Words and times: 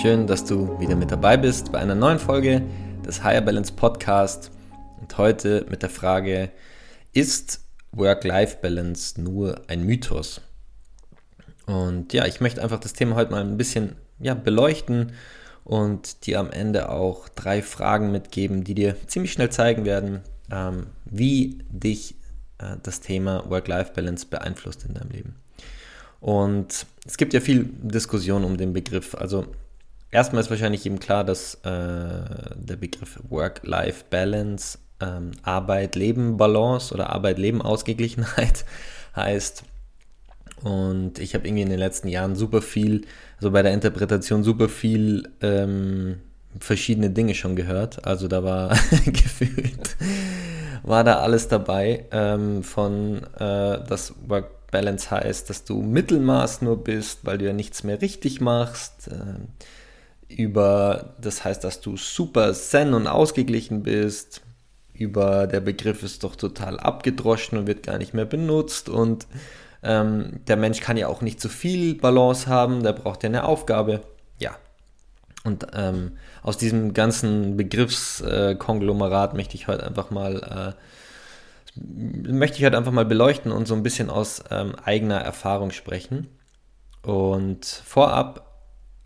Schön, 0.00 0.28
dass 0.28 0.44
du 0.44 0.78
wieder 0.78 0.94
mit 0.94 1.10
dabei 1.10 1.36
bist 1.36 1.72
bei 1.72 1.80
einer 1.80 1.96
neuen 1.96 2.20
Folge 2.20 2.62
des 3.04 3.24
Higher 3.24 3.40
Balance 3.40 3.72
Podcast 3.72 4.52
und 5.00 5.18
heute 5.18 5.66
mit 5.70 5.82
der 5.82 5.90
Frage, 5.90 6.52
ist 7.12 7.64
Work-Life-Balance 7.90 9.20
nur 9.20 9.60
ein 9.66 9.82
Mythos? 9.84 10.40
Und 11.66 12.12
ja, 12.12 12.26
ich 12.26 12.40
möchte 12.40 12.62
einfach 12.62 12.78
das 12.78 12.92
Thema 12.92 13.16
heute 13.16 13.32
mal 13.32 13.40
ein 13.40 13.56
bisschen 13.56 13.96
ja, 14.20 14.34
beleuchten 14.34 15.14
und 15.64 16.26
dir 16.26 16.38
am 16.38 16.52
Ende 16.52 16.90
auch 16.90 17.28
drei 17.28 17.60
Fragen 17.60 18.12
mitgeben, 18.12 18.62
die 18.62 18.74
dir 18.74 18.94
ziemlich 19.08 19.32
schnell 19.32 19.50
zeigen 19.50 19.84
werden, 19.84 20.20
ähm, 20.52 20.86
wie 21.06 21.58
dich 21.70 22.14
äh, 22.58 22.76
das 22.84 23.00
Thema 23.00 23.50
Work-Life-Balance 23.50 24.26
beeinflusst 24.30 24.84
in 24.84 24.94
deinem 24.94 25.10
Leben. 25.10 25.34
Und 26.20 26.86
es 27.04 27.16
gibt 27.16 27.34
ja 27.34 27.40
viel 27.40 27.68
Diskussion 27.82 28.44
um 28.44 28.56
den 28.56 28.72
Begriff. 28.72 29.16
Also 29.16 29.46
erstmal 30.10 30.42
ist 30.42 30.50
wahrscheinlich 30.50 30.86
eben 30.86 31.00
klar, 31.00 31.24
dass 31.24 31.54
äh, 31.56 31.58
der 31.64 32.76
Begriff 32.76 33.20
Work-Life-Balance 33.28 34.78
ähm, 35.00 35.32
Arbeit-Leben-Balance 35.42 36.94
oder 36.94 37.10
Arbeit-Leben-Ausgeglichenheit 37.10 38.64
heißt. 39.16 39.64
Und 40.62 41.18
ich 41.18 41.34
habe 41.34 41.46
irgendwie 41.46 41.62
in 41.62 41.70
den 41.70 41.78
letzten 41.78 42.08
Jahren 42.08 42.34
super 42.34 42.62
viel, 42.62 43.06
also 43.36 43.50
bei 43.52 43.62
der 43.62 43.72
Interpretation 43.72 44.42
super 44.42 44.68
viel 44.68 45.28
ähm, 45.40 46.18
verschiedene 46.58 47.10
Dinge 47.10 47.34
schon 47.34 47.54
gehört. 47.54 48.04
Also 48.04 48.26
da 48.26 48.42
war 48.42 48.70
gefühlt, 49.04 49.96
war 50.82 51.04
da 51.04 51.20
alles 51.20 51.48
dabei. 51.48 52.06
Ähm, 52.10 52.64
von 52.64 53.22
äh, 53.38 53.84
das 53.86 54.14
Work 54.26 54.70
Balance 54.70 55.10
heißt, 55.10 55.48
dass 55.48 55.64
du 55.64 55.80
Mittelmaß 55.80 56.62
nur 56.62 56.82
bist, 56.82 57.20
weil 57.24 57.38
du 57.38 57.46
ja 57.46 57.52
nichts 57.52 57.84
mehr 57.84 58.02
richtig 58.02 58.40
machst. 58.40 59.08
Über, 60.28 61.14
das 61.20 61.44
heißt, 61.44 61.64
dass 61.64 61.80
du 61.80 61.96
super 61.96 62.52
zen 62.52 62.94
und 62.94 63.06
ausgeglichen 63.06 63.82
bist, 63.82 64.42
über 64.92 65.46
der 65.46 65.60
Begriff 65.60 66.02
ist 66.02 66.24
doch 66.24 66.36
total 66.36 66.78
abgedroschen 66.78 67.56
und 67.56 67.66
wird 67.66 67.84
gar 67.84 67.98
nicht 67.98 68.14
mehr 68.14 68.24
benutzt 68.24 68.88
und 68.88 69.26
ähm, 69.82 70.40
der 70.46 70.56
Mensch 70.56 70.80
kann 70.80 70.96
ja 70.96 71.06
auch 71.06 71.22
nicht 71.22 71.40
zu 71.40 71.48
viel 71.48 71.94
Balance 71.94 72.48
haben, 72.48 72.82
der 72.82 72.92
braucht 72.92 73.22
ja 73.22 73.28
eine 73.28 73.44
Aufgabe. 73.44 74.02
Ja. 74.38 74.56
Und 75.44 75.68
ähm, 75.72 76.18
aus 76.42 76.58
diesem 76.58 76.94
ganzen 76.94 77.56
Begriffskonglomerat 77.56 79.34
möchte 79.34 79.54
ich 79.54 79.68
heute 79.68 79.86
einfach 79.86 80.10
mal 80.10 80.74
äh, 80.76 80.82
möchte 81.76 82.58
ich 82.58 82.64
heute 82.64 82.76
einfach 82.76 82.92
mal 82.92 83.04
beleuchten 83.04 83.52
und 83.52 83.68
so 83.68 83.74
ein 83.74 83.84
bisschen 83.84 84.10
aus 84.10 84.42
ähm, 84.50 84.74
eigener 84.84 85.18
Erfahrung 85.18 85.70
sprechen. 85.70 86.28
Und 87.02 87.64
vorab 87.64 88.47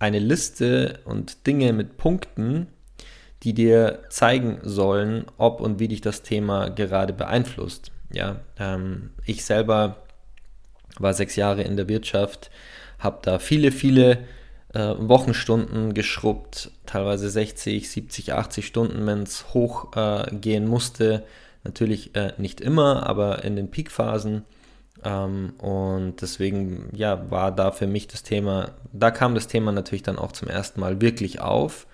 eine 0.02 0.18
Liste 0.18 0.98
und 1.04 1.46
Dinge 1.46 1.72
mit 1.72 1.96
Punkten, 1.96 2.66
die 3.44 3.54
dir 3.54 4.00
zeigen 4.10 4.58
sollen, 4.64 5.26
ob 5.38 5.60
und 5.60 5.78
wie 5.78 5.86
dich 5.86 6.00
das 6.00 6.22
Thema 6.22 6.70
gerade 6.70 7.12
beeinflusst. 7.12 7.92
Ja, 8.12 8.40
ähm, 8.58 9.10
ich 9.24 9.44
selber 9.44 10.02
war 10.98 11.14
sechs 11.14 11.36
Jahre 11.36 11.62
in 11.62 11.76
der 11.76 11.88
Wirtschaft, 11.88 12.50
habe 12.98 13.20
da 13.22 13.38
viele, 13.38 13.70
viele 13.70 14.24
äh, 14.74 14.94
Wochenstunden 14.98 15.94
geschrubbt, 15.94 16.72
teilweise 16.84 17.30
60, 17.30 17.88
70, 17.88 18.32
80 18.32 18.66
Stunden, 18.66 19.06
wenn 19.06 19.22
es 19.22 19.54
hochgehen 19.54 20.64
äh, 20.64 20.68
musste. 20.68 21.22
Natürlich 21.62 22.16
äh, 22.16 22.32
nicht 22.38 22.60
immer, 22.60 23.06
aber 23.06 23.44
in 23.44 23.54
den 23.54 23.70
Peakphasen. 23.70 24.44
Ähm, 25.04 25.54
und 25.58 26.22
deswegen, 26.22 26.88
ja, 26.94 27.30
war 27.30 27.52
da 27.52 27.72
für 27.72 27.86
mich 27.86 28.08
das 28.08 28.22
Thema, 28.22 28.70
da 28.92 29.10
kam 29.10 29.34
das 29.34 29.48
Thema 29.48 29.72
natürlich 29.72 30.02
dann 30.02 30.18
auch 30.18 30.32
zum 30.32 30.48
ersten 30.48 30.80
Mal 30.80 31.00
wirklich 31.00 31.40
auf. 31.40 31.86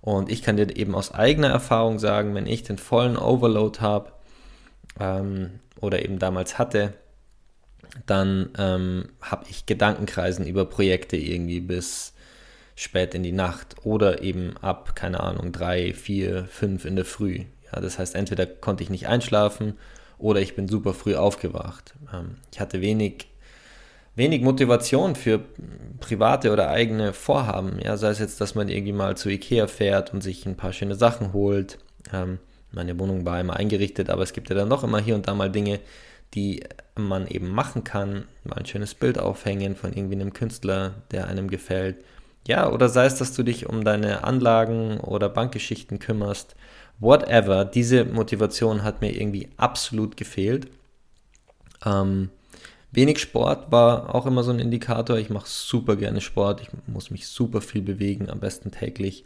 Und 0.00 0.30
ich 0.30 0.42
kann 0.42 0.56
dir 0.56 0.76
eben 0.76 0.94
aus 0.94 1.12
eigener 1.14 1.48
Erfahrung 1.48 1.98
sagen, 1.98 2.34
wenn 2.34 2.46
ich 2.46 2.62
den 2.62 2.78
vollen 2.78 3.16
Overload 3.16 3.80
habe 3.80 4.12
ähm, 5.00 5.60
oder 5.80 6.04
eben 6.04 6.18
damals 6.18 6.58
hatte, 6.58 6.94
dann 8.06 8.50
ähm, 8.58 9.08
habe 9.20 9.46
ich 9.48 9.66
Gedankenkreisen 9.66 10.46
über 10.46 10.66
Projekte 10.66 11.16
irgendwie 11.16 11.60
bis 11.60 12.13
spät 12.76 13.14
in 13.14 13.22
die 13.22 13.32
Nacht 13.32 13.76
oder 13.84 14.22
eben 14.22 14.56
ab, 14.58 14.96
keine 14.96 15.20
Ahnung, 15.20 15.52
drei, 15.52 15.92
vier, 15.92 16.46
fünf 16.46 16.84
in 16.84 16.96
der 16.96 17.04
Früh. 17.04 17.44
Ja, 17.72 17.80
das 17.80 17.98
heißt, 17.98 18.14
entweder 18.14 18.46
konnte 18.46 18.82
ich 18.82 18.90
nicht 18.90 19.08
einschlafen 19.08 19.74
oder 20.18 20.40
ich 20.40 20.56
bin 20.56 20.68
super 20.68 20.94
früh 20.94 21.14
aufgewacht. 21.14 21.94
Ähm, 22.12 22.36
ich 22.52 22.60
hatte 22.60 22.80
wenig, 22.80 23.28
wenig 24.16 24.42
Motivation 24.42 25.16
für 25.16 25.40
private 26.00 26.52
oder 26.52 26.70
eigene 26.70 27.12
Vorhaben. 27.12 27.78
Ja, 27.80 27.96
sei 27.96 28.10
es 28.10 28.18
jetzt, 28.18 28.40
dass 28.40 28.54
man 28.54 28.68
irgendwie 28.68 28.92
mal 28.92 29.16
zu 29.16 29.28
Ikea 29.28 29.66
fährt 29.66 30.12
und 30.12 30.22
sich 30.22 30.46
ein 30.46 30.56
paar 30.56 30.72
schöne 30.72 30.94
Sachen 30.94 31.32
holt. 31.32 31.78
Ähm, 32.12 32.38
meine 32.72 32.98
Wohnung 32.98 33.24
war 33.24 33.40
immer 33.40 33.56
eingerichtet, 33.56 34.10
aber 34.10 34.22
es 34.22 34.32
gibt 34.32 34.48
ja 34.50 34.56
dann 34.56 34.70
doch 34.70 34.82
immer 34.82 35.00
hier 35.00 35.14
und 35.14 35.28
da 35.28 35.34
mal 35.34 35.50
Dinge, 35.50 35.78
die 36.34 36.64
man 36.96 37.26
eben 37.28 37.48
machen 37.48 37.84
kann. 37.84 38.24
Mal 38.42 38.56
ein 38.56 38.66
schönes 38.66 38.94
Bild 38.94 39.18
aufhängen 39.18 39.76
von 39.76 39.92
irgendwie 39.92 40.16
einem 40.16 40.32
Künstler, 40.32 40.94
der 41.12 41.28
einem 41.28 41.48
gefällt. 41.48 41.96
Ja, 42.46 42.70
oder 42.70 42.88
sei 42.88 43.06
es, 43.06 43.16
dass 43.16 43.32
du 43.32 43.42
dich 43.42 43.68
um 43.68 43.84
deine 43.84 44.24
Anlagen 44.24 45.00
oder 45.00 45.28
Bankgeschichten 45.28 45.98
kümmerst 45.98 46.54
whatever, 46.98 47.64
diese 47.64 48.04
Motivation 48.04 48.82
hat 48.82 49.00
mir 49.00 49.14
irgendwie 49.14 49.48
absolut 49.56 50.16
gefehlt. 50.16 50.68
Ähm, 51.84 52.30
wenig 52.92 53.18
Sport 53.18 53.70
war 53.72 54.14
auch 54.14 54.26
immer 54.26 54.42
so 54.42 54.52
ein 54.52 54.60
Indikator. 54.60 55.18
Ich 55.18 55.30
mache 55.30 55.48
super 55.48 55.96
gerne 55.96 56.20
Sport. 56.20 56.62
Ich 56.62 56.68
muss 56.86 57.10
mich 57.10 57.26
super 57.26 57.60
viel 57.60 57.82
bewegen, 57.82 58.30
am 58.30 58.40
besten 58.40 58.70
täglich. 58.70 59.24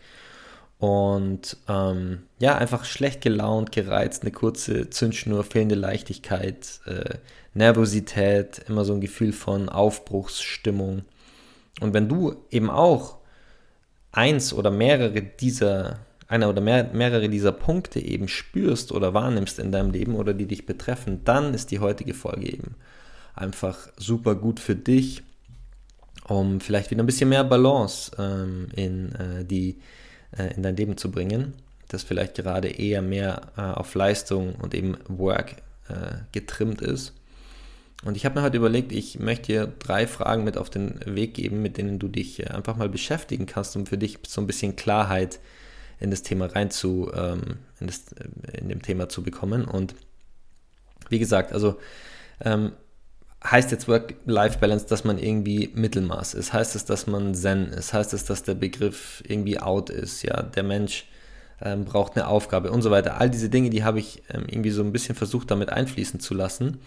Und 0.79 1.57
ähm, 1.69 2.23
ja, 2.39 2.57
einfach 2.57 2.85
schlecht 2.85 3.21
gelaunt, 3.21 3.73
gereizt, 3.73 4.23
eine 4.23 4.31
kurze 4.31 4.91
Zündschnur, 4.91 5.43
fehlende 5.43 5.75
Leichtigkeit, 5.75 6.81
äh, 6.87 7.17
Nervosität, 7.53 8.65
immer 8.69 8.85
so 8.85 8.93
ein 8.93 9.01
Gefühl 9.01 9.33
von 9.33 9.69
Aufbruchsstimmung. 9.69 11.03
Und 11.81 11.95
wenn 11.95 12.09
du 12.09 12.35
eben 12.51 12.71
auch 12.71 13.19
eins 14.13 14.53
oder 14.53 14.71
mehrere 14.71 15.23
dieser 15.23 16.01
einer 16.29 16.51
oder 16.51 16.61
mehr, 16.61 16.91
mehrere 16.93 17.29
dieser 17.29 17.53
Punkte 17.53 18.01
eben 18.01 18.29
spürst 18.29 18.93
oder 18.93 19.15
wahrnimmst 19.15 19.59
in 19.59 19.73
deinem 19.73 19.91
Leben 19.91 20.15
oder 20.15 20.35
die 20.35 20.47
dich 20.47 20.67
betreffen, 20.67 21.23
dann 21.25 21.55
ist 21.55 21.71
die 21.71 21.81
heutige 21.81 22.15
Folge 22.15 22.53
eben 22.53 22.75
einfach 23.35 23.89
super 23.97 24.35
gut 24.35 24.61
für 24.61 24.77
dich, 24.77 25.23
um 26.25 26.61
vielleicht 26.61 26.91
wieder 26.91 27.03
ein 27.03 27.07
bisschen 27.07 27.31
mehr 27.31 27.45
Balance 27.45 28.13
ähm, 28.19 28.69
in, 28.75 29.15
äh, 29.15 29.45
die, 29.45 29.79
äh, 30.37 30.55
in 30.55 30.63
dein 30.63 30.77
Leben 30.77 30.99
zu 30.99 31.11
bringen, 31.11 31.55
das 31.89 32.03
vielleicht 32.03 32.35
gerade 32.35 32.69
eher 32.69 33.01
mehr 33.01 33.53
äh, 33.57 33.63
auf 33.63 33.95
Leistung 33.95 34.55
und 34.57 34.75
eben 34.75 34.99
Work 35.09 35.53
äh, 35.89 36.19
getrimmt 36.33 36.83
ist. 36.83 37.15
Und 38.05 38.17
ich 38.17 38.25
habe 38.25 38.37
mir 38.37 38.43
heute 38.45 38.57
überlegt, 38.57 38.93
ich 38.93 39.19
möchte 39.19 39.47
dir 39.47 39.67
drei 39.67 40.07
Fragen 40.07 40.45
mit 40.45 40.57
auf 40.57 40.71
den 40.71 41.01
Weg 41.05 41.35
geben, 41.35 41.63
mit 41.63 41.79
denen 41.79 41.99
du 41.99 42.09
dich 42.09 42.41
äh, 42.41 42.49
einfach 42.49 42.77
mal 42.77 42.89
beschäftigen 42.89 43.47
kannst, 43.47 43.77
um 43.77 43.87
für 43.87 43.99
dich 43.99 44.19
so 44.27 44.41
ein 44.41 44.47
bisschen 44.47 44.77
Klarheit 44.77 45.41
in 46.01 46.11
das 46.11 46.23
Thema 46.23 46.47
rein 46.47 46.71
zu, 46.71 47.11
ähm, 47.13 47.59
in, 47.81 47.89
das, 47.89 48.05
in 48.53 48.69
dem 48.69 48.83
Thema 48.83 49.09
zu 49.09 49.23
bekommen. 49.23 49.65
Und 49.65 49.95
wie 51.09 51.19
gesagt, 51.19 51.53
also 51.53 51.77
ähm, 52.41 52.73
heißt 53.45 53.71
jetzt 53.71 53.89
Work-Life-Balance, 53.89 54.87
dass 54.87 55.05
man 55.05 55.19
irgendwie 55.19 55.71
Mittelmaß 55.75 56.35
ist? 56.35 56.53
Heißt 56.53 56.77
es, 56.77 56.85
dass 56.85 57.07
man 57.07 57.35
Zen 57.35 57.69
ist? 57.69 57.93
Heißt 57.93 58.13
es, 58.15 58.25
dass 58.25 58.43
der 58.43 58.55
Begriff 58.55 59.23
irgendwie 59.27 59.59
out 59.59 59.91
ist? 59.91 60.23
Ja, 60.23 60.43
der 60.43 60.63
Mensch 60.63 61.07
ähm, 61.61 61.85
braucht 61.85 62.17
eine 62.17 62.29
Aufgabe 62.29 62.71
und 62.71 62.83
so 62.83 62.91
weiter. 62.91 63.21
All 63.21 63.31
diese 63.31 63.49
Dinge, 63.49 63.71
die 63.71 63.85
habe 63.85 63.99
ich 63.99 64.23
ähm, 64.29 64.45
irgendwie 64.47 64.71
so 64.71 64.83
ein 64.83 64.93
bisschen 64.93 65.15
versucht, 65.15 65.51
damit 65.51 65.71
einfließen 65.71 66.21
zu 66.21 66.35
lassen. 66.35 66.79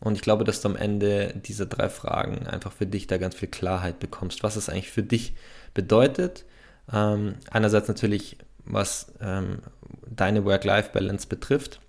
Und 0.00 0.14
ich 0.14 0.22
glaube, 0.22 0.44
dass 0.44 0.62
du 0.62 0.68
am 0.68 0.76
Ende 0.76 1.34
dieser 1.46 1.66
drei 1.66 1.88
Fragen 1.88 2.46
einfach 2.46 2.72
für 2.72 2.86
dich 2.86 3.06
da 3.06 3.18
ganz 3.18 3.34
viel 3.34 3.48
Klarheit 3.48 4.00
bekommst, 4.00 4.42
was 4.42 4.56
es 4.56 4.68
eigentlich 4.68 4.90
für 4.90 5.02
dich 5.02 5.34
bedeutet. 5.74 6.44
Ähm, 6.92 7.34
einerseits 7.50 7.88
natürlich 7.88 8.38
was 8.64 9.12
ähm, 9.20 9.60
deine 10.08 10.44
Work-Life-Balance 10.44 11.26
betrifft. 11.28 11.80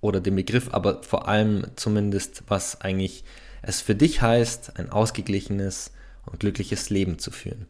oder 0.00 0.20
den 0.20 0.36
Begriff, 0.36 0.68
aber 0.72 1.02
vor 1.02 1.28
allem 1.28 1.66
zumindest, 1.76 2.44
was 2.46 2.80
eigentlich 2.80 3.24
es 3.62 3.80
für 3.80 3.94
dich 3.94 4.22
heißt, 4.22 4.78
ein 4.78 4.90
ausgeglichenes 4.90 5.90
und 6.24 6.40
glückliches 6.40 6.88
Leben 6.90 7.18
zu 7.18 7.30
führen. 7.30 7.66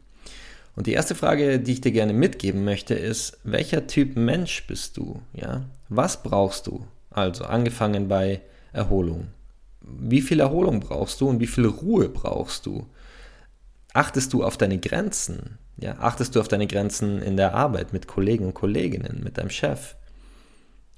Und 0.76 0.86
die 0.86 0.92
erste 0.92 1.14
Frage, 1.14 1.58
die 1.58 1.72
ich 1.72 1.80
dir 1.80 1.92
gerne 1.92 2.12
mitgeben 2.12 2.64
möchte, 2.64 2.94
ist, 2.94 3.38
welcher 3.44 3.86
Typ 3.86 4.14
Mensch 4.16 4.66
bist 4.66 4.96
du? 4.96 5.22
Ja? 5.32 5.64
Was 5.88 6.22
brauchst 6.22 6.66
du? 6.66 6.86
Also 7.10 7.44
angefangen 7.44 8.08
bei 8.08 8.42
Erholung. 8.72 9.28
Wie 9.80 10.20
viel 10.20 10.40
Erholung 10.40 10.80
brauchst 10.80 11.20
du 11.20 11.28
und 11.28 11.40
wie 11.40 11.46
viel 11.46 11.66
Ruhe 11.66 12.08
brauchst 12.08 12.66
du? 12.66 12.86
Achtest 13.94 14.32
du 14.32 14.44
auf 14.44 14.56
deine 14.56 14.78
Grenzen? 14.78 15.58
Ja, 15.76 15.98
achtest 15.98 16.34
du 16.34 16.40
auf 16.40 16.48
deine 16.48 16.66
Grenzen 16.66 17.22
in 17.22 17.36
der 17.36 17.54
Arbeit 17.54 17.92
mit 17.92 18.06
Kollegen 18.06 18.46
und 18.46 18.54
Kolleginnen, 18.54 19.20
mit 19.22 19.38
deinem 19.38 19.50
Chef? 19.50 19.96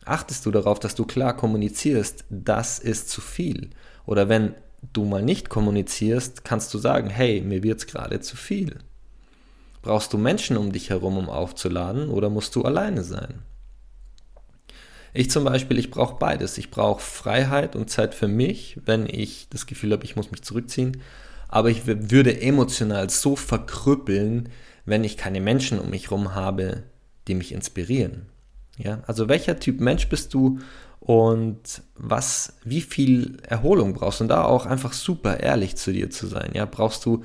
Achtest 0.05 0.47
du 0.47 0.51
darauf, 0.51 0.79
dass 0.79 0.95
du 0.95 1.05
klar 1.05 1.37
kommunizierst, 1.37 2.25
das 2.31 2.79
ist 2.79 3.11
zu 3.11 3.21
viel? 3.21 3.71
Oder 4.07 4.29
wenn 4.29 4.55
du 4.93 5.05
mal 5.05 5.23
nicht 5.23 5.51
kommunizierst, 5.51 6.45
kannst 6.45 6.73
du 6.73 6.79
sagen, 6.79 7.11
hey, 7.11 7.43
mir 7.43 7.63
wird 7.63 7.81
es 7.81 7.87
gerade 7.87 8.21
zu 8.21 8.37
viel. 8.37 8.79
Brauchst 9.83 10.13
du 10.13 10.19
Menschen 10.19 10.57
um 10.57 10.73
dich 10.73 10.91
herum, 10.91 11.17
um 11.17 11.29
aufzuladen, 11.29 12.09
oder 12.09 12.31
musst 12.31 12.57
du 12.57 12.63
alleine 12.63 13.05
sein? 13.05 13.41
Ich 15.13 15.31
zum 15.31 15.45
Beispiel, 15.45 15.79
ich 15.79 15.91
brauche 15.91 16.19
beides. 16.19 16.59
Ich 16.59 16.71
brauche 16.71 17.01
Freiheit 17.01 17.77
und 17.77 17.91
Zeit 17.91 18.15
für 18.15 18.29
mich, 18.29 18.79
wenn 18.85 19.07
ich 19.07 19.49
das 19.51 19.67
Gefühl 19.67 19.93
habe, 19.93 20.05
ich 20.05 20.17
muss 20.17 20.31
mich 20.31 20.43
zurückziehen. 20.43 21.03
Aber 21.49 21.69
ich 21.69 21.87
würde 21.87 22.41
emotional 22.41 23.11
so 23.11 23.35
verkrüppeln, 23.35 24.51
wenn 24.85 25.05
ich 25.05 25.17
keine 25.17 25.41
Menschen 25.41 25.79
um 25.81 25.91
mich 25.91 26.05
herum 26.05 26.35
habe, 26.35 26.85
die 27.27 27.35
mich 27.35 27.53
inspirieren. 27.53 28.27
Ja, 28.77 29.03
also 29.07 29.29
welcher 29.29 29.59
Typ 29.59 29.81
Mensch 29.81 30.09
bist 30.09 30.33
du 30.33 30.61
und 31.01 31.83
was, 31.97 32.55
wie 32.65 32.81
viel 32.81 33.39
Erholung 33.47 33.95
brauchst 33.95 34.21
du? 34.21 34.25
Und 34.25 34.29
da 34.29 34.45
auch 34.45 34.67
einfach 34.67 34.93
super 34.93 35.41
ehrlich 35.41 35.77
zu 35.77 35.93
dir 35.93 36.11
zu 36.11 36.27
sein. 36.27 36.53
Ja, 36.55 36.67
brauchst 36.67 37.05
du, 37.05 37.25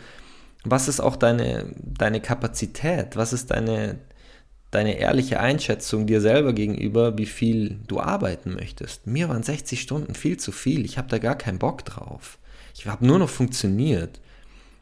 was 0.64 0.88
ist 0.88 1.00
auch 1.00 1.16
deine, 1.16 1.74
deine 1.78 2.20
Kapazität? 2.20 3.16
Was 3.16 3.32
ist 3.32 3.52
deine, 3.52 4.00
deine 4.76 4.98
ehrliche 5.00 5.40
Einschätzung 5.40 6.06
dir 6.06 6.20
selber 6.20 6.52
gegenüber, 6.52 7.18
wie 7.18 7.26
viel 7.26 7.80
du 7.88 8.02
arbeiten 8.02 8.54
möchtest? 8.54 9.08
Mir 9.08 9.30
waren 9.30 9.42
60 9.42 9.82
Stunden 9.82 10.16
viel 10.16 10.38
zu 10.38 10.52
viel. 10.52 10.84
Ich 10.84 10.98
habe 10.98 11.08
da 11.08 11.18
gar 11.18 11.36
keinen 11.36 11.60
Bock 11.60 11.86
drauf. 11.86 12.38
Ich 12.76 12.86
habe 12.86 13.06
nur 13.06 13.20
noch 13.20 13.30
funktioniert. 13.30 14.20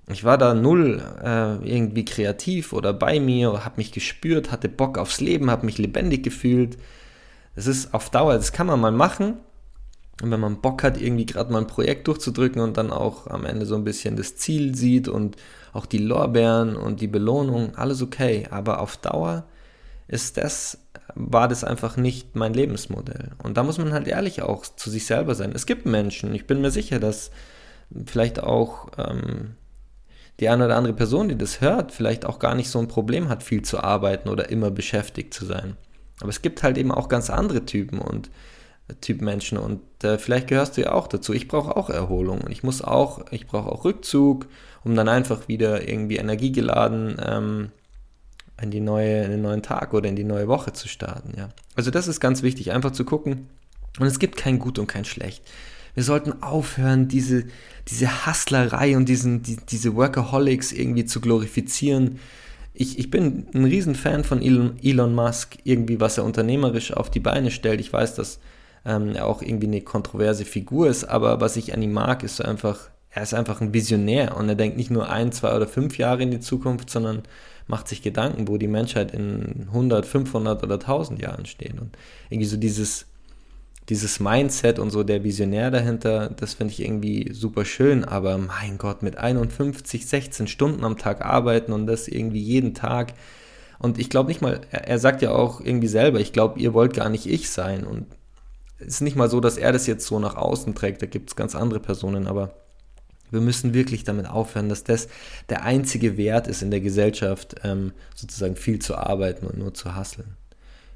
Ich 0.09 0.23
war 0.23 0.37
da 0.37 0.55
null 0.55 1.01
äh, 1.23 1.55
irgendwie 1.63 2.03
kreativ 2.05 2.73
oder 2.73 2.91
bei 2.91 3.19
mir, 3.19 3.63
habe 3.63 3.75
mich 3.77 3.91
gespürt, 3.91 4.51
hatte 4.51 4.67
Bock 4.67 4.97
aufs 4.97 5.21
Leben, 5.21 5.51
habe 5.51 5.65
mich 5.65 5.77
lebendig 5.77 6.23
gefühlt. 6.23 6.77
Das 7.55 7.67
ist 7.67 7.93
auf 7.93 8.09
Dauer, 8.09 8.33
das 8.33 8.51
kann 8.51 8.67
man 8.67 8.81
mal 8.81 8.91
machen. 8.91 9.35
Und 10.21 10.31
wenn 10.31 10.39
man 10.39 10.59
Bock 10.61 10.83
hat, 10.83 10.99
irgendwie 10.99 11.25
gerade 11.25 11.51
mal 11.51 11.59
ein 11.59 11.67
Projekt 11.67 12.07
durchzudrücken 12.07 12.61
und 12.61 12.77
dann 12.77 12.91
auch 12.91 13.27
am 13.27 13.45
Ende 13.45 13.65
so 13.65 13.75
ein 13.75 13.83
bisschen 13.83 14.15
das 14.15 14.35
Ziel 14.37 14.75
sieht 14.75 15.07
und 15.07 15.37
auch 15.71 15.85
die 15.85 15.99
Lorbeeren 15.99 16.75
und 16.75 16.99
die 16.99 17.07
Belohnung, 17.07 17.75
alles 17.75 18.01
okay. 18.01 18.47
Aber 18.49 18.79
auf 18.79 18.97
Dauer 18.97 19.45
ist 20.07 20.38
das, 20.38 20.79
war 21.15 21.47
das 21.47 21.63
einfach 21.63 21.97
nicht 21.97 22.35
mein 22.35 22.53
Lebensmodell. 22.53 23.31
Und 23.41 23.57
da 23.57 23.63
muss 23.63 23.77
man 23.77 23.94
halt 23.94 24.07
ehrlich 24.07 24.41
auch 24.41 24.65
zu 24.65 24.89
sich 24.89 25.05
selber 25.05 25.35
sein. 25.35 25.51
Es 25.53 25.65
gibt 25.65 25.85
Menschen, 25.85 26.33
ich 26.33 26.47
bin 26.47 26.61
mir 26.61 26.71
sicher, 26.71 27.00
dass 27.00 27.31
vielleicht 28.05 28.41
auch 28.41 28.88
ähm, 28.97 29.55
die 30.39 30.50
eine 30.50 30.65
oder 30.65 30.77
andere 30.77 30.94
Person, 30.94 31.29
die 31.29 31.38
das 31.38 31.61
hört, 31.61 31.91
vielleicht 31.91 32.25
auch 32.25 32.39
gar 32.39 32.55
nicht 32.55 32.69
so 32.69 32.79
ein 32.79 32.88
Problem 32.88 33.29
hat, 33.29 33.44
viel 33.44 33.61
zu 33.61 33.79
arbeiten 33.79 34.29
oder 34.29 34.50
immer 34.50 34.71
beschäftigt 34.71 35.33
zu 35.33 35.45
sein. 35.45 35.77
Aber 36.19 36.29
es 36.29 36.41
gibt 36.41 36.63
halt 36.63 36.77
eben 36.77 36.91
auch 36.91 37.09
ganz 37.09 37.29
andere 37.29 37.65
Typen 37.65 38.00
und 38.00 38.29
äh, 38.88 38.95
Typ 38.95 39.21
Menschen 39.21 39.57
und 39.57 39.81
äh, 40.03 40.17
vielleicht 40.17 40.47
gehörst 40.47 40.77
du 40.77 40.81
ja 40.81 40.94
auch 40.94 41.07
dazu. 41.07 41.33
Ich 41.33 41.47
brauche 41.47 41.75
auch 41.75 41.89
Erholung 41.89 42.41
und 42.41 42.51
ich 42.51 42.63
muss 42.63 42.81
auch, 42.81 43.25
ich 43.31 43.47
brauche 43.47 43.71
auch 43.71 43.85
Rückzug, 43.85 44.47
um 44.83 44.95
dann 44.95 45.07
einfach 45.07 45.47
wieder 45.47 45.88
irgendwie 45.88 46.17
energiegeladen 46.17 47.17
ähm, 47.23 47.71
in 48.61 48.71
die 48.71 48.79
neue, 48.79 49.23
in 49.23 49.31
den 49.31 49.41
neuen 49.41 49.61
Tag 49.61 49.94
oder 49.94 50.07
in 50.09 50.15
die 50.15 50.23
neue 50.23 50.47
Woche 50.47 50.73
zu 50.73 50.88
starten. 50.88 51.33
Ja. 51.38 51.50
Also 51.75 51.91
das 51.91 52.07
ist 52.07 52.19
ganz 52.19 52.44
wichtig, 52.44 52.71
einfach 52.71 52.91
zu 52.91 53.05
gucken. 53.05 53.47
Und 54.00 54.07
es 54.07 54.19
gibt 54.19 54.38
kein 54.38 54.59
Gut 54.59 54.79
und 54.79 54.88
kein 54.88 55.05
Schlecht. 55.05 55.44
Wir 55.94 56.03
sollten 56.03 56.41
aufhören, 56.41 57.07
diese, 57.07 57.45
diese 57.88 58.25
Hustlerei 58.25 58.97
und 58.97 59.07
diesen, 59.07 59.44
die, 59.44 59.57
diese 59.57 59.95
Workaholics 59.95 60.71
irgendwie 60.71 61.05
zu 61.05 61.21
glorifizieren. 61.21 62.19
Ich, 62.73 62.97
ich 62.97 63.11
bin 63.11 63.45
ein 63.53 63.65
Riesenfan 63.65 64.23
von 64.23 64.41
Elon, 64.41 64.77
Elon 64.81 65.13
Musk, 65.13 65.57
irgendwie 65.63 66.00
was 66.00 66.17
er 66.17 66.23
unternehmerisch 66.23 66.94
auf 66.94 67.11
die 67.11 67.19
Beine 67.19 67.51
stellt. 67.51 67.79
Ich 67.79 67.94
weiß, 67.94 68.15
dass 68.15 68.39
ähm, 68.85 69.15
er 69.15 69.27
auch 69.27 69.44
irgendwie 69.44 69.67
eine 69.67 69.81
kontroverse 69.81 70.45
Figur 70.45 70.88
ist, 70.88 71.03
aber 71.03 71.39
was 71.39 71.55
ich 71.55 71.73
an 71.73 71.81
ihm 71.83 71.94
mag, 71.94 72.23
ist 72.23 72.38
so 72.38 72.44
einfach, 72.44 72.89
er 73.11 73.21
ist 73.21 73.35
einfach 73.35 73.61
ein 73.61 73.73
Visionär 73.73 74.35
und 74.35 74.50
er 74.50 74.55
denkt 74.55 74.77
nicht 74.77 74.89
nur 74.89 75.09
ein, 75.09 75.31
zwei 75.31 75.55
oder 75.55 75.67
fünf 75.67 76.00
Jahre 76.00 76.23
in 76.23 76.31
die 76.31 76.39
Zukunft, 76.39 76.89
sondern 76.89 77.21
macht 77.68 77.88
sich 77.88 78.01
Gedanken, 78.01 78.48
wo 78.48 78.57
die 78.57 78.68
Menschheit 78.68 79.13
in 79.13 79.65
100, 79.68 80.06
500 80.06 80.63
oder 80.63 80.75
1000 80.75 81.21
Jahren 81.21 81.45
steht. 81.45 81.80
Und 81.80 81.98
irgendwie 82.30 82.48
so 82.48 82.57
dieses 82.57 83.07
dieses 83.89 84.19
Mindset 84.19 84.80
und 84.80 84.92
so 84.92 85.04
der 85.04 85.24
Visionär 85.24 85.69
dahinter, 85.69 86.30
das 86.30 86.54
finde 86.54 86.74
ich 86.74 86.81
irgendwie 86.81 87.31
super 87.33 87.65
schön, 87.65 88.06
aber 88.06 88.38
mein 88.38 88.77
Gott, 88.77 89.04
mit 89.04 89.18
51, 89.18 90.07
16 90.07 90.48
Stunden 90.48 90.86
am 90.86 90.98
Tag 90.98 91.24
arbeiten 91.24 91.74
und 91.74 91.88
das 91.88 92.07
irgendwie 92.07 92.42
jeden 92.42 92.74
Tag. 92.74 93.13
Und 93.80 94.00
ich 94.00 94.10
glaube 94.10 94.30
nicht 94.30 94.42
mal, 94.42 94.62
er, 94.71 95.00
sagt 95.00 95.21
ja 95.21 95.31
auch 95.31 95.60
irgendwie 95.60 95.88
selber, 95.88 96.21
ich 96.21 96.31
glaube, 96.31 96.60
ihr 96.60 96.74
wollt 96.74 96.94
gar 96.94 97.10
nicht 97.10 97.25
ich 97.25 97.50
sein. 97.50 97.83
Und 97.83 98.06
es 98.80 98.88
ist 98.88 99.01
nicht 99.01 99.18
mal 99.18 99.30
so, 99.30 99.42
dass 99.42 99.57
er 99.57 99.74
das 99.74 99.88
jetzt 99.88 100.07
so 100.07 100.19
nach 100.19 100.38
außen 100.38 100.75
trägt, 100.75 101.01
da 101.01 101.06
gibt 101.06 101.30
es 101.30 101.36
ganz 101.36 101.54
andere 101.54 101.81
Personen, 101.81 102.27
aber 102.27 102.54
wir 103.33 103.41
müssen 103.41 103.74
wirklich 103.74 104.03
damit 104.03 104.27
aufhören, 104.27 104.69
dass 104.69 104.83
das 104.83 105.07
der 105.50 105.63
einzige 105.63 106.18
Wert 106.18 106.47
ist 106.47 106.62
in 106.62 106.71
der 106.71 106.81
Gesellschaft, 106.81 107.56
ähm, 107.63 107.91
sozusagen 108.15 108.56
viel 108.56 108.80
zu 108.80 108.95
arbeiten 108.95 109.45
und 109.45 109.57
nur 109.57 109.74
zu 109.74 109.95
hasseln. 109.95 110.38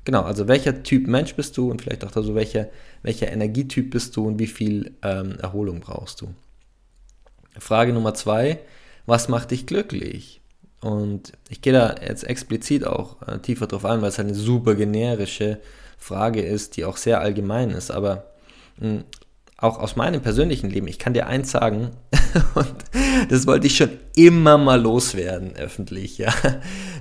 Genau, 0.06 0.22
also 0.22 0.48
welcher 0.48 0.84
Typ 0.84 1.07
Mensch 1.07 1.36
bist 1.36 1.57
du 1.57 1.69
und 1.69 1.81
vielleicht 1.81 2.06
auch 2.06 2.16
also 2.16 2.34
welcher, 2.34 2.69
welcher 3.01 3.30
Energietyp 3.30 3.89
bist 3.89 4.16
du 4.16 4.25
und 4.25 4.39
wie 4.39 4.48
viel 4.48 4.94
ähm, 5.01 5.38
Erholung 5.42 5.81
brauchst 5.81 6.22
du. 6.22 6.34
Frage 7.60 7.92
Nummer 7.92 8.13
zwei, 8.13 8.60
was 9.06 9.28
macht 9.28 9.51
dich 9.51 9.66
glücklich? 9.66 10.42
Und 10.80 11.33
ich 11.50 11.62
gehe 11.62 11.74
da 11.74 11.95
jetzt 12.01 12.24
explizit 12.24 12.86
auch 12.86 13.22
äh, 13.28 13.40
tiefer 13.40 13.68
drauf 13.68 13.83
ein, 13.83 14.01
weil 14.01 14.10
es 14.10 14.19
eine 14.19 14.36
super 14.36 14.75
generische 14.75 15.60
Frage 15.98 16.42
ist, 16.42 16.78
die 16.78 16.86
auch 16.86 16.98
sehr 16.98 17.19
allgemein 17.19 17.72
ist. 17.72 17.90
Aber 17.90 18.31
hm, 18.80 19.04
auch 19.57 19.80
aus 19.80 19.95
meinem 19.95 20.21
persönlichen 20.21 20.69
Leben, 20.69 20.87
ich 20.87 20.99
kann 20.99 21.14
dir 21.14 21.26
eins 21.26 21.52
sagen, 21.52 21.90
und 22.56 22.76
das 23.30 23.47
wollte 23.47 23.66
ich 23.66 23.76
schon 23.76 23.90
immer 24.16 24.57
mal 24.59 24.80
loswerden, 24.80 25.56
öffentlich, 25.56 26.19
ja. 26.19 26.33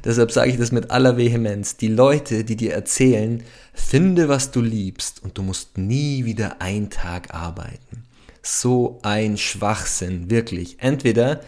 Deshalb 0.05 0.33
sage 0.33 0.51
ich 0.51 0.57
das 0.57 0.73
mit 0.73 0.91
aller 0.91 1.19
Vehemenz. 1.19 1.77
Die 1.77 1.89
Leute, 1.89 2.45
die 2.45 2.57
dir 2.57 2.73
erzählen, 2.73 3.43
finde, 3.75 4.29
was 4.29 4.53
du 4.53 4.63
liebst 4.63 5.23
und 5.23 5.37
du 5.37 5.43
musst 5.43 5.77
nie 5.77 6.25
wieder 6.25 6.63
einen 6.63 6.89
Tag 6.89 7.35
arbeiten. 7.35 8.05
So 8.43 9.01
ein 9.03 9.37
Schwachsinn, 9.37 10.31
wirklich. 10.31 10.77
Entweder 10.81 11.41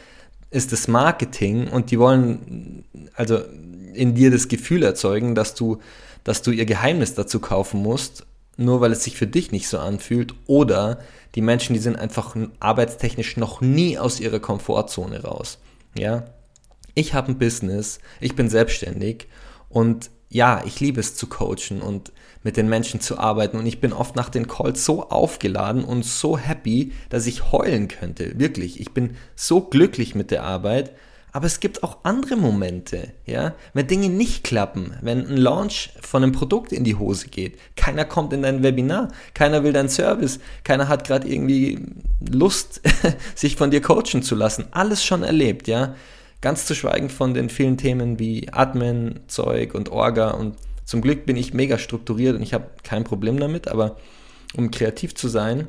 ist 0.51 0.73
es 0.75 0.89
Marketing 0.89 1.69
und 1.69 1.91
die 1.91 1.99
wollen 1.99 2.85
also 3.15 3.41
in 3.95 4.15
dir 4.15 4.31
das 4.31 4.49
Gefühl 4.49 4.83
erzeugen, 4.83 5.35
dass 5.35 5.55
du, 5.55 5.79
dass 6.25 6.43
du 6.43 6.51
ihr 6.51 6.67
Geheimnis 6.67 7.15
dazu 7.15 7.41
kaufen 7.41 7.83
musst 7.83 8.27
nur 8.59 8.81
weil 8.81 8.93
es 8.93 9.05
sich 9.05 9.17
für 9.17 9.27
dich 9.27 9.53
nicht 9.53 9.69
so 9.69 9.79
anfühlt. 9.79 10.35
Oder 10.47 10.99
die 11.35 11.41
Menschen, 11.41 11.73
die 11.73 11.81
sind 11.81 11.97
einfach 11.97 12.37
arbeitstechnisch 12.61 13.37
noch 13.37 13.61
nie 13.61 13.99
aus 13.99 14.21
ihrer 14.21 14.41
Komfortzone 14.41 15.23
raus. 15.23 15.59
Ja, 15.97 16.25
ich 16.95 17.15
habe 17.15 17.29
ein 17.29 17.39
Business, 17.39 18.01
ich 18.21 18.35
bin 18.35 18.51
selbstständig 18.51 19.29
und 19.69 20.11
ja, 20.29 20.63
ich 20.67 20.81
liebe 20.81 21.01
es 21.01 21.15
zu 21.15 21.29
coachen 21.29 21.81
und 21.81 22.13
mit 22.43 22.57
den 22.57 22.69
Menschen 22.69 23.01
zu 23.01 23.19
arbeiten 23.19 23.57
und 23.57 23.67
ich 23.67 23.81
bin 23.81 23.93
oft 23.93 24.17
nach 24.17 24.29
den 24.29 24.49
Calls 24.49 24.85
so 24.85 25.09
aufgeladen 25.09 25.85
und 25.85 26.05
so 26.05 26.37
happy, 26.37 26.93
dass 27.09 27.27
ich 27.27 27.53
heulen 27.53 27.89
könnte. 27.89 28.39
Wirklich, 28.39 28.81
ich 28.81 28.93
bin 28.93 29.17
so 29.37 29.61
glücklich 29.61 30.15
mit 30.15 30.31
der 30.31 30.43
Arbeit 30.43 30.93
aber 31.33 31.47
es 31.47 31.61
gibt 31.61 31.83
auch 31.83 31.99
andere 32.05 32.37
Momente, 32.37 33.13
ja, 33.27 33.55
wenn 33.75 33.87
Dinge 33.87 34.09
nicht 34.09 34.45
klappen, 34.45 34.97
wenn 35.03 35.27
ein 35.27 35.37
Launch 35.37 35.91
von 36.01 36.23
einem 36.23 36.33
Produkt 36.33 36.73
in 36.73 36.85
die 36.85 36.97
Hose 36.97 37.29
geht, 37.29 37.59
keiner 37.77 38.05
kommt 38.05 38.33
in 38.33 38.43
dein 38.43 38.63
Webinar, 38.63 39.09
keiner 39.35 39.63
will 39.63 39.73
deinen 39.73 39.89
Service, 39.89 40.41
keiner 40.65 40.89
hat 40.89 41.07
gerade 41.07 41.29
irgendwie 41.29 41.81
Lust, 42.31 42.81
sich 43.35 43.57
von 43.57 43.71
dir 43.71 43.83
coachen 43.83 44.23
zu 44.23 44.35
lassen. 44.35 44.67
Alles 44.71 45.05
schon 45.05 45.23
erlebt, 45.23 45.69
ja. 45.69 45.95
Ganz 46.41 46.67
zu 46.67 46.75
schweigen 46.75 47.11
von 47.11 47.35
den 47.35 47.51
vielen 47.51 47.77
Themen 47.77 48.19
wie 48.19 48.49
Admin, 48.53 49.21
Zeug 49.27 49.75
und 49.75 49.91
Orga 49.91 50.31
und 50.31 50.55
zum 50.85 51.03
Glück 51.03 51.27
bin 51.27 51.37
ich 51.37 51.53
mega 51.53 51.77
strukturiert 51.77 52.37
und 52.37 52.43
ich 52.43 52.55
habe 52.55 52.71
kein 52.83 53.05
Problem 53.05 53.39
damit, 53.39 53.69
aber 53.69 53.97
um 54.57 54.71
kreativ 54.71 55.15
zu 55.15 55.29
sein, 55.29 55.69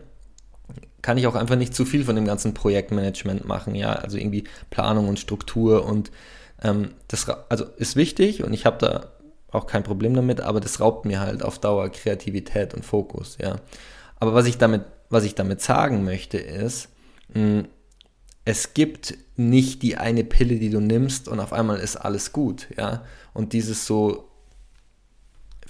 kann 1.01 1.17
ich 1.17 1.27
auch 1.27 1.35
einfach 1.35 1.55
nicht 1.55 1.73
zu 1.73 1.85
viel 1.85 2.05
von 2.05 2.15
dem 2.15 2.25
ganzen 2.25 2.53
Projektmanagement 2.53 3.45
machen, 3.45 3.75
ja, 3.75 3.93
also 3.93 4.17
irgendwie 4.17 4.43
Planung 4.69 5.07
und 5.07 5.19
Struktur 5.19 5.85
und 5.85 6.11
ähm, 6.61 6.91
das 7.07 7.27
also 7.49 7.65
ist 7.77 7.95
wichtig 7.95 8.43
und 8.43 8.53
ich 8.53 8.65
habe 8.65 8.77
da 8.79 9.11
auch 9.51 9.65
kein 9.65 9.83
Problem 9.83 10.13
damit, 10.13 10.41
aber 10.41 10.59
das 10.59 10.79
raubt 10.79 11.05
mir 11.05 11.19
halt 11.19 11.43
auf 11.43 11.59
Dauer 11.59 11.89
Kreativität 11.89 12.73
und 12.73 12.85
Fokus, 12.85 13.37
ja. 13.41 13.57
Aber 14.19 14.33
was 14.33 14.45
ich 14.45 14.57
damit, 14.57 14.83
was 15.09 15.23
ich 15.23 15.35
damit 15.35 15.61
sagen 15.61 16.03
möchte, 16.03 16.37
ist, 16.37 16.89
mh, 17.33 17.63
es 18.45 18.73
gibt 18.73 19.17
nicht 19.35 19.81
die 19.83 19.97
eine 19.97 20.23
Pille, 20.23 20.59
die 20.59 20.69
du 20.69 20.79
nimmst 20.79 21.27
und 21.27 21.39
auf 21.39 21.53
einmal 21.53 21.79
ist 21.79 21.95
alles 21.97 22.33
gut, 22.33 22.67
ja. 22.77 23.03
Und 23.33 23.53
dieses 23.53 23.85
so, 23.85 24.28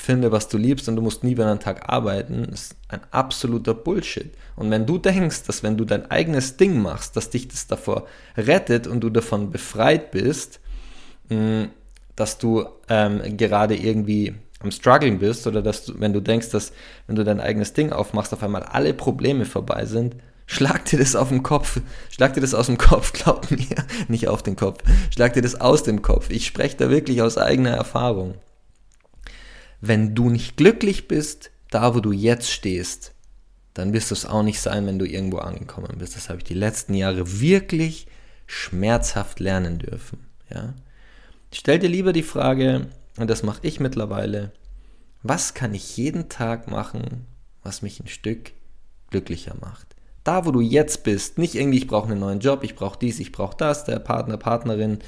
finde, 0.02 0.32
was 0.32 0.48
du 0.48 0.58
liebst 0.58 0.88
und 0.88 0.96
du 0.96 1.02
musst 1.02 1.24
nie 1.24 1.32
wieder 1.32 1.52
einen 1.52 1.60
Tag 1.60 1.90
arbeiten, 1.90 2.46
ist 2.46 2.76
ein 2.88 3.02
absoluter 3.12 3.74
Bullshit. 3.74 4.32
Und 4.56 4.72
wenn 4.72 4.86
du 4.86 4.98
denkst, 4.98 5.44
dass 5.44 5.62
wenn 5.62 5.78
du 5.78 5.84
dein 5.84 6.10
eigenes 6.10 6.56
Ding 6.56 6.82
machst, 6.82 7.18
dass 7.18 7.30
dich 7.30 7.50
das 7.50 7.68
davor 7.68 8.08
rettet 8.38 8.88
und 8.88 9.02
du 9.02 9.10
davon 9.10 9.52
befreit 9.52 10.12
bist, 10.12 10.62
dass 12.16 12.38
du 12.38 12.66
ähm, 12.88 13.38
gerade 13.38 13.76
irgendwie 13.76 14.36
am 14.62 14.72
struggeln 14.72 15.20
bist 15.20 15.46
oder 15.48 15.62
dass 15.62 15.86
du, 15.86 16.00
wenn 16.00 16.14
du 16.14 16.22
denkst, 16.22 16.50
dass 16.50 16.72
wenn 17.08 17.18
du 17.18 17.26
dein 17.26 17.42
eigenes 17.42 17.74
Ding 17.74 17.92
aufmachst, 17.92 18.34
auf 18.34 18.42
einmal 18.42 18.64
alle 18.64 18.94
Probleme 18.94 19.44
vorbei 19.44 19.86
sind, 19.86 20.16
schlag 20.46 20.86
dir 20.86 21.00
das 21.00 21.18
auf 21.18 21.30
den 21.30 21.44
Kopf, 21.44 21.82
schlag 22.10 22.34
dir 22.34 22.42
das 22.42 22.54
aus 22.54 22.68
dem 22.68 22.78
Kopf, 22.78 23.12
glaub 23.14 23.52
mir, 23.52 23.86
nicht 24.08 24.30
auf 24.30 24.44
den 24.44 24.56
Kopf, 24.56 24.82
schlag 25.14 25.34
dir 25.34 25.42
das 25.42 25.60
aus 25.60 25.84
dem 25.84 26.02
Kopf. 26.02 26.30
Ich 26.30 26.46
spreche 26.46 26.78
da 26.78 26.90
wirklich 26.90 27.22
aus 27.22 27.38
eigener 27.38 27.72
Erfahrung 27.72 28.36
wenn 29.82 30.16
du 30.16 30.30
nicht 30.30 30.58
glücklich 30.58 31.08
bist, 31.08 31.52
da 31.70 31.96
wo 31.96 32.00
du 32.00 32.12
jetzt 32.12 32.52
stehst, 32.52 33.14
dann 33.74 33.94
wirst 33.94 34.12
du 34.12 34.16
es 34.16 34.26
auch 34.26 34.44
nicht 34.44 34.60
sein, 34.60 34.86
wenn 34.86 35.00
du 35.00 35.06
irgendwo 35.06 35.38
angekommen 35.38 35.98
bist. 35.98 36.16
Das 36.16 36.30
habe 36.30 36.40
ich 36.40 36.44
die 36.44 36.54
letzten 36.54 36.94
Jahre 36.94 37.40
wirklich 37.40 38.08
schmerzhaft 38.46 39.40
lernen 39.40 39.80
dürfen. 39.80 40.26
Ja? 40.50 40.74
Stell 41.54 41.80
dir 41.80 41.90
lieber 41.90 42.14
die 42.14 42.24
Frage, 42.24 42.88
und 43.18 43.30
das 43.30 43.44
mache 43.44 43.60
ich 43.64 43.80
mittlerweile, 43.80 44.52
was 45.24 45.54
kann 45.54 45.74
ich 45.74 45.98
jeden 45.98 46.30
Tag 46.30 46.70
machen, 46.70 47.26
was 47.64 47.82
mich 47.82 48.00
ein 48.00 48.08
Stück 48.08 48.52
glücklicher 49.10 49.56
macht? 49.60 49.96
Da, 50.24 50.46
wo 50.46 50.52
du 50.52 50.62
jetzt 50.62 51.04
bist, 51.04 51.38
nicht 51.38 51.56
irgendwie, 51.56 51.78
ich 51.78 51.88
brauche 51.88 52.10
einen 52.10 52.20
neuen 52.20 52.40
Job, 52.40 52.64
ich 52.64 52.76
brauche 52.76 53.00
dies, 53.00 53.20
ich 53.20 53.32
brauche 53.32 53.58
das, 53.58 53.86
der 53.86 54.00
Partner, 54.00 54.38
Partnerin, 54.38 55.00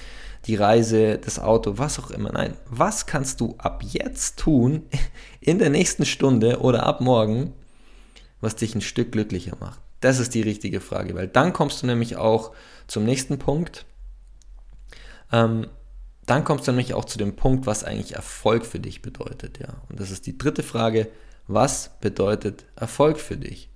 die 0.46 0.56
Reise, 0.56 1.18
das 1.18 1.40
Auto, 1.40 1.78
was 1.78 2.00
auch 2.00 2.12
immer. 2.12 2.32
Nein, 2.32 2.56
was 2.68 3.06
kannst 3.06 3.42
du 3.42 3.56
ab 3.58 3.84
jetzt 3.84 4.40
tun, 4.40 4.84
in 5.42 5.60
der 5.60 5.70
nächsten 5.70 6.06
Stunde 6.06 6.60
oder 6.62 6.84
ab 6.84 7.02
morgen, 7.02 7.54
was 8.40 8.56
dich 8.56 8.74
ein 8.76 8.82
Stück 8.82 9.12
glücklicher 9.12 9.56
macht? 9.60 9.80
Das 10.00 10.18
ist 10.18 10.34
die 10.34 10.42
richtige 10.42 10.82
Frage, 10.82 11.14
weil 11.14 11.28
dann 11.28 11.54
kommst 11.54 11.84
du 11.84 11.88
nämlich 11.88 12.16
auch 12.16 12.54
zum 12.88 13.04
nächsten 13.04 13.38
Punkt. 13.38 13.86
Ähm, 15.32 15.68
dann 16.26 16.44
kommst 16.44 16.68
du 16.68 16.72
nämlich 16.72 16.94
auch 16.94 17.06
zu 17.06 17.18
dem 17.18 17.36
Punkt, 17.36 17.68
was 17.68 17.84
eigentlich 17.84 18.16
Erfolg 18.16 18.66
für 18.66 18.80
dich 18.80 19.02
bedeutet. 19.02 19.60
Ja? 19.60 19.82
Und 19.90 20.00
das 20.00 20.12
ist 20.12 20.26
die 20.26 20.38
dritte 20.38 20.64
Frage. 20.64 21.08
Was 21.48 21.92
bedeutet 22.00 22.66
Erfolg 22.76 23.20
für 23.20 23.38
dich? 23.38 23.70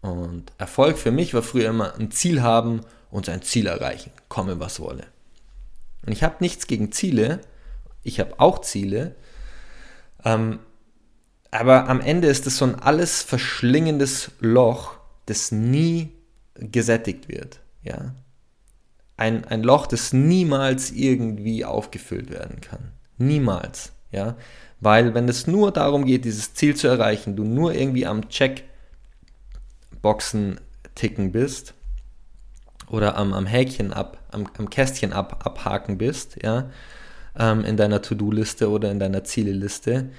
Und 0.00 0.52
Erfolg 0.58 0.98
für 0.98 1.10
mich 1.10 1.34
war 1.34 1.42
früher 1.42 1.68
immer 1.68 1.94
ein 1.94 2.10
Ziel 2.10 2.42
haben 2.42 2.80
und 3.10 3.26
sein 3.26 3.42
Ziel 3.42 3.66
erreichen, 3.66 4.12
komme 4.28 4.60
was 4.60 4.80
wolle. 4.80 5.06
Und 6.04 6.12
ich 6.12 6.22
habe 6.22 6.36
nichts 6.40 6.66
gegen 6.66 6.92
Ziele, 6.92 7.40
ich 8.02 8.20
habe 8.20 8.38
auch 8.38 8.60
Ziele, 8.60 9.14
ähm, 10.24 10.60
aber 11.50 11.88
am 11.88 12.00
Ende 12.00 12.28
ist 12.28 12.46
es 12.46 12.58
so 12.58 12.64
ein 12.64 12.76
alles 12.76 13.22
verschlingendes 13.22 14.30
Loch, 14.40 14.98
das 15.26 15.50
nie 15.50 16.12
gesättigt 16.54 17.28
wird. 17.28 17.60
Ja? 17.82 18.14
Ein, 19.16 19.44
ein 19.46 19.62
Loch, 19.62 19.86
das 19.86 20.12
niemals 20.12 20.92
irgendwie 20.92 21.64
aufgefüllt 21.64 22.30
werden 22.30 22.60
kann. 22.60 22.92
Niemals. 23.18 23.92
Ja? 24.12 24.36
Weil 24.80 25.14
wenn 25.14 25.28
es 25.28 25.46
nur 25.46 25.72
darum 25.72 26.04
geht, 26.04 26.24
dieses 26.24 26.54
Ziel 26.54 26.76
zu 26.76 26.88
erreichen, 26.88 27.36
du 27.36 27.44
nur 27.44 27.74
irgendwie 27.74 28.06
am 28.06 28.28
Checkboxen 28.28 30.60
ticken 30.94 31.32
bist, 31.32 31.74
oder 32.90 33.16
am, 33.16 33.32
am 33.32 33.46
Häkchen 33.46 33.92
ab, 33.92 34.18
am, 34.30 34.46
am 34.58 34.68
Kästchen 34.70 35.12
ab, 35.12 35.42
abhaken 35.44 35.98
bist, 35.98 36.42
ja, 36.42 36.70
ähm, 37.38 37.64
in 37.64 37.76
deiner 37.76 38.02
To-Do-Liste 38.02 38.70
oder 38.70 38.90
in 38.90 38.98
deiner 38.98 39.24
Zieleliste, 39.24 40.10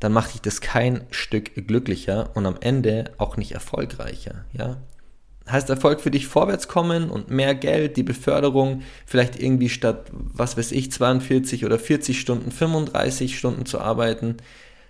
dann 0.00 0.12
macht 0.12 0.34
dich 0.34 0.40
das 0.42 0.60
kein 0.60 1.02
Stück 1.10 1.54
glücklicher 1.66 2.30
und 2.34 2.46
am 2.46 2.56
Ende 2.60 3.12
auch 3.18 3.36
nicht 3.36 3.52
erfolgreicher, 3.52 4.44
ja. 4.52 4.78
Heißt 5.48 5.70
Erfolg 5.70 6.00
für 6.00 6.10
dich 6.10 6.26
vorwärts 6.26 6.66
kommen 6.66 7.08
und 7.08 7.30
mehr 7.30 7.54
Geld, 7.54 7.96
die 7.96 8.02
Beförderung, 8.02 8.82
vielleicht 9.06 9.40
irgendwie 9.40 9.68
statt, 9.68 10.10
was 10.10 10.56
weiß 10.56 10.72
ich, 10.72 10.90
42 10.90 11.64
oder 11.64 11.78
40 11.78 12.18
Stunden, 12.18 12.50
35 12.50 13.38
Stunden 13.38 13.64
zu 13.64 13.80
arbeiten, 13.80 14.38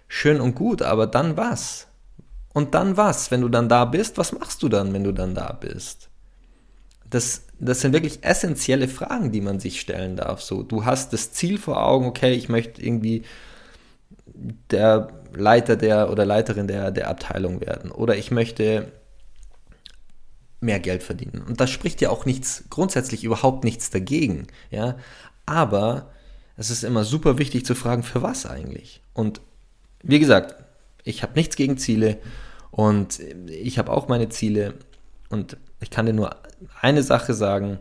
schön 0.09 0.41
und 0.41 0.55
gut, 0.55 0.81
aber 0.81 1.07
dann 1.07 1.37
was? 1.37 1.89
Und 2.55 2.75
dann 2.75 2.97
was? 2.97 3.31
Wenn 3.31 3.43
du 3.43 3.51
dann 3.51 3.69
da 3.69 3.85
bist, 3.85 4.17
was 4.17 4.33
machst 4.33 4.63
du 4.63 4.71
dann, 4.71 4.95
wenn 4.95 5.05
du 5.05 5.13
dann 5.13 5.35
da 5.35 5.53
bist? 5.53 6.09
Das, 7.11 7.47
das 7.59 7.81
sind 7.81 7.93
wirklich 7.93 8.25
essentielle 8.25 8.89
Fragen, 8.89 9.33
die 9.33 9.41
man 9.41 9.61
sich 9.61 9.81
stellen 9.81 10.17
darf. 10.17 10.43
So, 10.43 10.63
du 10.63 10.85
hast 10.85 11.13
das 11.13 11.33
Ziel 11.33 11.59
vor 11.59 11.83
Augen, 11.83 12.07
okay, 12.07 12.33
ich 12.33 12.49
möchte 12.49 12.83
irgendwie 12.83 13.23
der 14.71 15.09
Leiter 15.35 15.77
der 15.77 16.11
oder 16.11 16.25
Leiterin 16.25 16.67
der, 16.67 16.91
der 16.91 17.09
Abteilung 17.09 17.61
werden 17.61 17.91
oder 17.91 18.17
ich 18.17 18.31
möchte 18.31 18.93
mehr 20.61 20.81
Geld 20.81 21.03
verdienen. 21.03 21.43
Und 21.43 21.61
da 21.61 21.67
spricht 21.67 22.01
ja 22.01 22.11
auch 22.11 22.25
nichts, 22.25 22.65
grundsätzlich 22.71 23.25
überhaupt 23.25 23.65
nichts 23.65 23.91
dagegen, 23.91 24.47
ja. 24.71 24.97
Aber 25.45 26.11
es 26.57 26.71
ist 26.71 26.83
immer 26.83 27.05
super 27.05 27.39
wichtig 27.39 27.65
zu 27.65 27.75
fragen, 27.75 28.03
für 28.03 28.23
was 28.23 28.47
eigentlich? 28.47 29.03
Und 29.13 29.41
wie 30.03 30.19
gesagt, 30.19 30.57
ich 31.05 31.23
habe 31.23 31.35
nichts 31.35 31.57
gegen 31.57 31.79
Ziele 31.79 32.19
und 32.71 33.21
ich 33.49 33.79
habe 33.79 33.93
auch 33.93 34.09
meine 34.09 34.29
Ziele 34.29 34.75
und 35.29 35.57
ich 35.81 35.91
kann 35.91 36.07
dir 36.07 36.13
nur 36.13 36.37
eine 36.81 37.03
Sache 37.03 37.35
sagen, 37.35 37.79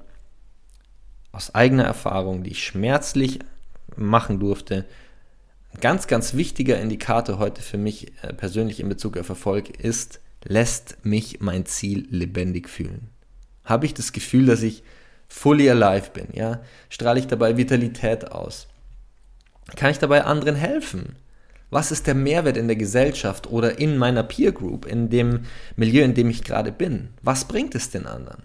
aus 1.31 1.53
eigener 1.53 1.83
Erfahrung, 1.83 2.43
die 2.43 2.51
ich 2.51 2.63
schmerzlich 2.63 3.39
machen 3.95 4.39
durfte. 4.39 4.85
Ein 5.73 5.81
ganz, 5.81 6.07
ganz 6.07 6.33
wichtiger 6.33 6.79
Indikator 6.79 7.39
heute 7.39 7.61
für 7.61 7.77
mich 7.77 8.13
äh, 8.23 8.33
persönlich 8.33 8.79
in 8.79 8.89
Bezug 8.89 9.17
auf 9.17 9.29
Erfolg 9.29 9.69
ist, 9.69 10.21
lässt 10.43 11.03
mich 11.03 11.41
mein 11.41 11.65
Ziel 11.65 12.07
lebendig 12.09 12.69
fühlen. 12.69 13.09
Habe 13.65 13.85
ich 13.85 13.93
das 13.93 14.13
Gefühl, 14.13 14.45
dass 14.45 14.61
ich 14.61 14.83
fully 15.27 15.69
alive 15.69 16.11
bin, 16.11 16.27
ja? 16.33 16.61
Strahle 16.89 17.19
ich 17.19 17.27
dabei 17.27 17.57
Vitalität 17.57 18.31
aus? 18.31 18.67
Kann 19.75 19.91
ich 19.91 19.99
dabei 19.99 20.23
anderen 20.23 20.55
helfen? 20.55 21.15
Was 21.69 21.91
ist 21.91 22.07
der 22.07 22.15
Mehrwert 22.15 22.57
in 22.57 22.67
der 22.67 22.75
Gesellschaft 22.75 23.50
oder 23.50 23.79
in 23.79 23.98
meiner 23.98 24.24
Peer 24.24 24.51
Group, 24.51 24.86
in 24.86 25.10
dem 25.10 25.41
Milieu, 25.75 26.03
in 26.03 26.13
dem 26.13 26.29
ich 26.29 26.43
gerade 26.43 26.72
bin? 26.72 27.10
Was 27.22 27.45
bringt 27.45 27.75
es 27.75 27.89
den 27.89 28.05
anderen? 28.05 28.43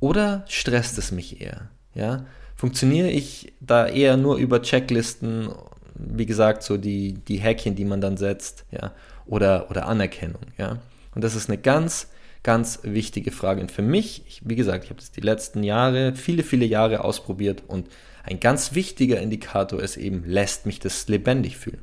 Oder 0.00 0.44
stresst 0.48 0.98
es 0.98 1.12
mich 1.12 1.40
eher? 1.40 1.70
Ja? 1.94 2.26
Funktioniere 2.56 3.08
ich 3.08 3.52
da 3.60 3.86
eher 3.86 4.16
nur 4.16 4.36
über 4.36 4.62
Checklisten, 4.62 5.48
wie 5.94 6.26
gesagt, 6.26 6.62
so 6.62 6.76
die, 6.76 7.14
die 7.14 7.38
Häkchen, 7.38 7.74
die 7.74 7.84
man 7.84 8.00
dann 8.00 8.16
setzt, 8.16 8.64
ja, 8.70 8.92
oder, 9.26 9.70
oder 9.70 9.86
Anerkennung, 9.86 10.42
ja? 10.58 10.78
Und 11.14 11.24
das 11.24 11.34
ist 11.34 11.48
eine 11.48 11.58
ganz, 11.58 12.08
ganz 12.42 12.80
wichtige 12.82 13.32
Frage. 13.32 13.60
Und 13.60 13.72
für 13.72 13.82
mich, 13.82 14.24
ich, 14.26 14.42
wie 14.44 14.56
gesagt, 14.56 14.84
ich 14.84 14.90
habe 14.90 15.00
das 15.00 15.10
die 15.10 15.20
letzten 15.20 15.62
Jahre, 15.62 16.14
viele, 16.14 16.42
viele 16.42 16.64
Jahre 16.64 17.04
ausprobiert 17.04 17.62
und 17.66 17.88
ein 18.22 18.40
ganz 18.40 18.74
wichtiger 18.74 19.20
Indikator 19.20 19.82
ist 19.82 19.96
eben, 19.96 20.24
lässt 20.24 20.66
mich 20.66 20.78
das 20.78 21.08
lebendig 21.08 21.56
fühlen. 21.56 21.80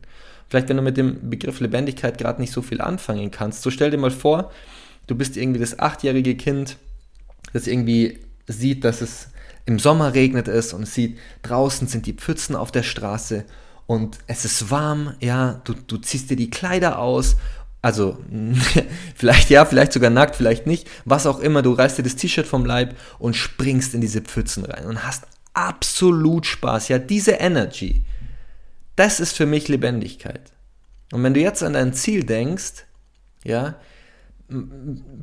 Vielleicht, 0.50 0.70
wenn 0.70 0.78
du 0.78 0.84
mit 0.84 0.98
dem 0.98 1.30
Begriff 1.30 1.60
Lebendigkeit 1.60 2.18
gerade 2.18 2.42
nicht 2.42 2.54
so 2.54 2.62
viel 2.62 2.82
anfangen 2.82 3.32
kannst, 3.32 3.62
so 3.62 3.70
stell 3.70 3.92
dir 3.92 3.98
mal 3.98 4.12
vor, 4.12 4.52
du 5.08 5.16
bist 5.16 5.38
irgendwie 5.38 5.60
das 5.60 5.80
achtjährige 5.80 6.36
Kind, 6.36 6.78
das 7.54 7.68
irgendwie 7.68 8.20
sieht, 8.48 8.84
dass 8.84 9.02
es 9.02 9.30
im 9.66 9.80
Sommer 9.80 10.14
regnet 10.14 10.48
es 10.48 10.74
und 10.74 10.88
sieht, 10.88 11.18
draußen 11.42 11.88
sind 11.88 12.06
die 12.06 12.14
Pfützen 12.14 12.56
auf 12.56 12.72
der 12.72 12.84
Straße 12.84 13.44
und 13.86 14.20
es 14.28 14.46
ist 14.46 14.72
warm, 14.72 15.14
ja, 15.20 15.62
du, 15.66 15.74
du 15.74 15.98
ziehst 15.98 16.30
dir 16.30 16.38
die 16.38 16.50
Kleider 16.50 17.00
aus, 17.00 17.36
also 17.82 18.18
vielleicht 19.16 19.50
ja, 19.50 19.66
vielleicht 19.66 19.94
sogar 19.94 20.10
nackt, 20.10 20.38
vielleicht 20.38 20.68
nicht, 20.68 20.88
was 21.06 21.26
auch 21.26 21.40
immer, 21.40 21.62
du 21.62 21.74
reißt 21.74 21.98
dir 21.98 22.04
das 22.04 22.16
T-Shirt 22.16 22.48
vom 22.48 22.66
Leib 22.66 22.96
und 23.20 23.36
springst 23.36 23.94
in 23.94 24.02
diese 24.02 24.22
Pfützen 24.22 24.66
rein 24.66 24.86
und 24.86 25.04
hast 25.06 25.26
absolut 25.54 26.46
Spaß, 26.46 26.88
ja, 26.90 27.00
diese 27.00 27.32
Energy, 27.32 28.04
das 28.98 29.22
ist 29.22 29.38
für 29.38 29.46
mich 29.46 29.70
Lebendigkeit. 29.70 30.52
Und 31.14 31.24
wenn 31.24 31.34
du 31.34 31.40
jetzt 31.40 31.64
an 31.64 31.74
dein 31.74 31.94
Ziel 31.94 32.26
denkst, 32.26 32.86
ja, 33.44 33.76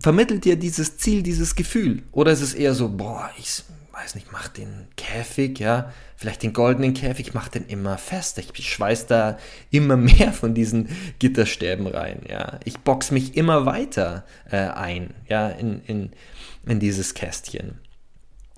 vermittelt 0.01 0.45
dir 0.45 0.57
dieses 0.57 0.97
Ziel 0.97 1.23
dieses 1.23 1.55
Gefühl? 1.55 2.03
Oder 2.13 2.33
ist 2.33 2.41
es 2.41 2.55
eher 2.55 2.75
so, 2.75 2.89
boah, 2.89 3.31
ich 3.39 3.63
weiß 3.93 4.15
nicht, 4.17 4.33
mach 4.33 4.49
den 4.49 4.89
Käfig, 4.97 5.59
ja, 5.61 5.93
vielleicht 6.17 6.43
den 6.43 6.53
goldenen 6.53 6.95
Käfig, 6.95 7.33
mach 7.35 7.49
den 7.49 7.67
immer 7.67 7.97
fest. 7.97 8.39
Ich 8.39 8.69
schweiß 8.69 9.07
da 9.07 9.39
immer 9.71 9.97
mehr 9.99 10.33
von 10.33 10.55
diesen 10.55 10.89
Gitterstäben 11.19 11.87
rein, 11.87 12.23
ja. 12.29 12.59
Ich 12.65 12.79
box 12.79 13.11
mich 13.11 13.37
immer 13.37 13.67
weiter 13.67 14.25
äh, 14.51 14.57
ein, 14.57 15.15
ja, 15.29 15.49
in, 15.49 15.83
in, 15.87 16.11
in 16.67 16.81
dieses 16.81 17.15
Kästchen. 17.15 17.79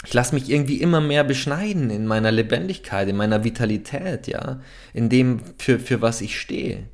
Ich 0.06 0.14
lasse 0.14 0.34
mich 0.34 0.48
irgendwie 0.48 0.80
immer 0.80 1.00
mehr 1.00 1.24
beschneiden 1.24 1.90
in 1.90 2.06
meiner 2.06 2.30
Lebendigkeit, 2.30 3.08
in 3.08 3.16
meiner 3.16 3.42
Vitalität, 3.42 4.28
ja, 4.28 4.60
in 4.94 5.08
dem, 5.08 5.40
für, 5.58 5.80
für 5.80 6.00
was 6.00 6.20
ich 6.20 6.38
stehe. 6.38 6.84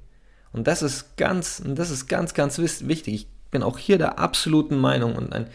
Und 0.52 0.66
das 0.66 0.82
ist 0.82 1.16
ganz, 1.18 1.62
das 1.64 1.90
ist 1.90 2.08
ganz, 2.08 2.32
ganz 2.32 2.58
wichtig. 2.58 3.14
Ich 3.14 3.26
bin 3.50 3.62
auch 3.62 3.78
hier 3.78 3.98
der 3.98 4.18
absoluten 4.18 4.78
Meinung 4.78 5.14
und 5.14 5.32
ein 5.34 5.46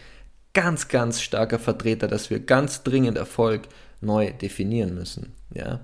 ganz, 0.54 0.86
ganz 0.86 1.20
starker 1.20 1.58
Vertreter, 1.58 2.06
dass 2.06 2.30
wir 2.30 2.38
ganz 2.38 2.84
dringend 2.84 3.18
Erfolg 3.18 3.62
neu 4.00 4.32
definieren 4.32 4.94
müssen. 4.94 5.32
Ja? 5.52 5.80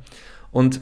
Und 0.52 0.81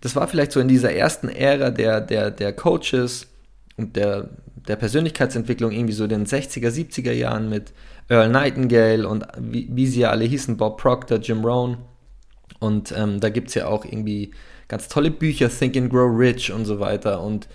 das 0.00 0.16
war 0.16 0.26
vielleicht 0.26 0.50
so 0.50 0.58
in 0.58 0.68
dieser 0.68 0.92
ersten 0.92 1.28
Ära 1.28 1.70
der, 1.70 2.00
der, 2.00 2.32
der 2.32 2.52
Coaches 2.52 3.28
und 3.76 3.94
der, 3.94 4.28
der 4.68 4.74
Persönlichkeitsentwicklung, 4.74 5.70
irgendwie 5.70 5.92
so 5.92 6.08
den 6.08 6.26
60er, 6.26 6.68
70er 6.68 7.12
Jahren 7.12 7.48
mit 7.48 7.72
Earl 8.12 8.28
Nightingale 8.28 9.08
und 9.08 9.26
wie, 9.38 9.68
wie 9.70 9.86
sie 9.86 10.00
ja 10.00 10.10
alle 10.10 10.24
hießen, 10.24 10.56
Bob 10.56 10.80
Proctor, 10.80 11.18
Jim 11.18 11.44
Rohn. 11.44 11.78
Und 12.60 12.92
ähm, 12.96 13.20
da 13.20 13.30
gibt 13.30 13.48
es 13.48 13.54
ja 13.54 13.66
auch 13.66 13.84
irgendwie 13.84 14.32
ganz 14.68 14.88
tolle 14.88 15.10
Bücher, 15.10 15.48
Think 15.48 15.76
and 15.76 15.90
Grow 15.90 16.10
Rich 16.14 16.52
und 16.52 16.66
so 16.66 16.78
weiter. 16.78 17.22
Und 17.22 17.48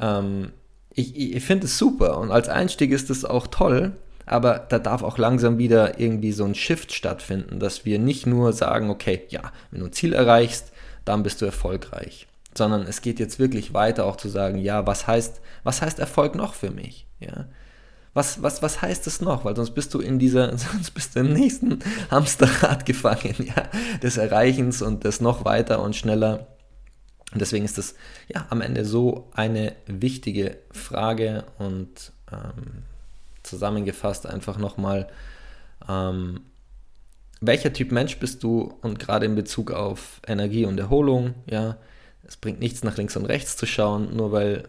ähm, 0.00 0.52
ich, 0.94 1.16
ich 1.34 1.44
finde 1.44 1.66
es 1.66 1.76
super 1.76 2.18
und 2.18 2.30
als 2.30 2.48
Einstieg 2.48 2.92
ist 2.92 3.10
es 3.10 3.24
auch 3.24 3.48
toll, 3.48 3.92
aber 4.26 4.64
da 4.68 4.78
darf 4.78 5.02
auch 5.02 5.18
langsam 5.18 5.58
wieder 5.58 5.98
irgendwie 5.98 6.32
so 6.32 6.44
ein 6.44 6.54
Shift 6.54 6.92
stattfinden, 6.92 7.58
dass 7.58 7.84
wir 7.84 7.98
nicht 7.98 8.26
nur 8.26 8.52
sagen, 8.52 8.90
okay, 8.90 9.22
ja, 9.28 9.52
wenn 9.70 9.80
du 9.80 9.86
ein 9.86 9.92
Ziel 9.92 10.12
erreichst, 10.12 10.72
dann 11.04 11.22
bist 11.22 11.42
du 11.42 11.46
erfolgreich, 11.46 12.28
sondern 12.56 12.82
es 12.82 13.02
geht 13.02 13.18
jetzt 13.18 13.38
wirklich 13.38 13.74
weiter 13.74 14.06
auch 14.06 14.16
zu 14.16 14.28
sagen, 14.28 14.58
ja, 14.58 14.86
was 14.86 15.06
heißt, 15.06 15.40
was 15.64 15.82
heißt 15.82 15.98
Erfolg 15.98 16.36
noch 16.36 16.54
für 16.54 16.70
mich? 16.70 17.06
Ja? 17.18 17.46
Was, 18.14 18.42
was, 18.42 18.62
was 18.62 18.80
heißt 18.80 19.06
es 19.08 19.20
noch? 19.20 19.44
Weil 19.44 19.56
sonst 19.56 19.72
bist 19.72 19.92
du 19.92 20.00
in 20.00 20.18
dieser, 20.18 20.48
sonst 20.58 20.92
bist 20.92 21.14
du 21.14 21.20
im 21.20 21.32
nächsten 21.32 21.80
Hamsterrad 22.10 22.86
gefangen, 22.86 23.34
ja, 23.38 23.68
des 24.02 24.16
Erreichens 24.16 24.82
und 24.82 25.04
des 25.04 25.20
noch 25.20 25.44
weiter 25.44 25.82
und 25.82 25.96
schneller. 25.96 26.46
Und 27.32 27.40
deswegen 27.40 27.64
ist 27.64 27.78
das 27.78 27.96
ja 28.28 28.46
am 28.50 28.60
Ende 28.60 28.84
so 28.84 29.28
eine 29.34 29.74
wichtige 29.86 30.58
Frage 30.70 31.44
und 31.58 32.12
ähm, 32.32 32.84
zusammengefasst 33.42 34.26
einfach 34.26 34.56
nochmal, 34.56 35.08
ähm, 35.88 36.40
welcher 37.40 37.72
Typ 37.72 37.90
Mensch 37.90 38.18
bist 38.18 38.42
du 38.42 38.74
und 38.82 38.98
gerade 39.00 39.26
in 39.26 39.34
Bezug 39.34 39.72
auf 39.72 40.20
Energie 40.26 40.64
und 40.64 40.78
Erholung, 40.78 41.34
ja, 41.46 41.76
es 42.26 42.36
bringt 42.36 42.60
nichts 42.60 42.84
nach 42.84 42.96
links 42.96 43.16
und 43.16 43.26
rechts 43.26 43.56
zu 43.56 43.66
schauen, 43.66 44.16
nur 44.16 44.32
weil 44.32 44.68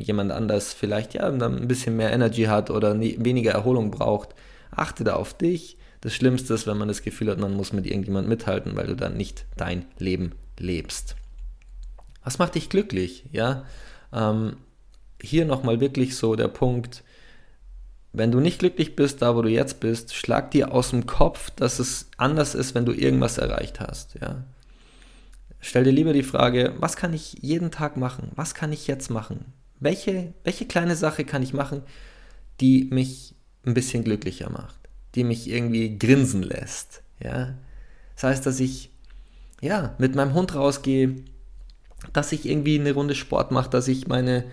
jemand 0.00 0.32
anders 0.32 0.72
vielleicht 0.72 1.14
ja 1.14 1.26
ein 1.26 1.68
bisschen 1.68 1.96
mehr 1.96 2.12
Energy 2.12 2.44
hat 2.44 2.70
oder 2.70 2.98
weniger 2.98 3.52
Erholung 3.52 3.90
braucht. 3.90 4.34
Achte 4.70 5.04
da 5.04 5.14
auf 5.14 5.34
dich. 5.34 5.76
Das 6.00 6.14
Schlimmste 6.14 6.54
ist, 6.54 6.66
wenn 6.66 6.78
man 6.78 6.88
das 6.88 7.02
Gefühl 7.02 7.30
hat, 7.30 7.38
man 7.38 7.54
muss 7.54 7.72
mit 7.72 7.86
irgendjemand 7.86 8.26
mithalten, 8.26 8.76
weil 8.76 8.86
du 8.86 8.96
dann 8.96 9.16
nicht 9.16 9.44
dein 9.56 9.84
Leben 9.98 10.32
lebst. 10.58 11.16
Was 12.24 12.38
macht 12.38 12.54
dich 12.54 12.70
glücklich? 12.70 13.24
Ja, 13.32 13.64
ähm, 14.12 14.56
hier 15.22 15.44
nochmal 15.44 15.80
wirklich 15.80 16.16
so 16.16 16.36
der 16.36 16.48
Punkt, 16.48 17.04
wenn 18.12 18.32
du 18.32 18.40
nicht 18.40 18.58
glücklich 18.58 18.96
bist, 18.96 19.22
da 19.22 19.36
wo 19.36 19.42
du 19.42 19.50
jetzt 19.50 19.80
bist, 19.80 20.14
schlag 20.14 20.50
dir 20.50 20.72
aus 20.72 20.90
dem 20.90 21.06
Kopf, 21.06 21.50
dass 21.50 21.78
es 21.78 22.08
anders 22.16 22.54
ist, 22.54 22.74
wenn 22.74 22.86
du 22.86 22.92
irgendwas 22.92 23.38
erreicht 23.38 23.80
hast. 23.80 24.14
Ja? 24.20 24.44
Stell 25.60 25.84
dir 25.84 25.92
lieber 25.92 26.12
die 26.12 26.22
Frage, 26.22 26.74
was 26.78 26.96
kann 26.96 27.12
ich 27.12 27.34
jeden 27.40 27.70
Tag 27.70 27.96
machen? 27.96 28.32
Was 28.34 28.54
kann 28.54 28.72
ich 28.72 28.86
jetzt 28.86 29.10
machen? 29.10 29.52
Welche, 29.80 30.34
welche 30.44 30.66
kleine 30.66 30.94
Sache 30.94 31.24
kann 31.24 31.42
ich 31.42 31.52
machen, 31.52 31.82
die 32.60 32.84
mich 32.90 33.34
ein 33.66 33.74
bisschen 33.74 34.04
glücklicher 34.04 34.50
macht? 34.50 34.78
Die 35.14 35.24
mich 35.24 35.48
irgendwie 35.48 35.98
grinsen 35.98 36.42
lässt? 36.42 37.02
Ja? 37.22 37.54
Das 38.14 38.24
heißt, 38.24 38.46
dass 38.46 38.60
ich 38.60 38.90
ja, 39.60 39.94
mit 39.98 40.14
meinem 40.14 40.34
Hund 40.34 40.54
rausgehe, 40.54 41.16
dass 42.12 42.32
ich 42.32 42.48
irgendwie 42.48 42.80
eine 42.80 42.92
Runde 42.92 43.14
Sport 43.14 43.50
mache, 43.50 43.70
dass 43.70 43.88
ich 43.88 44.08
meine 44.08 44.44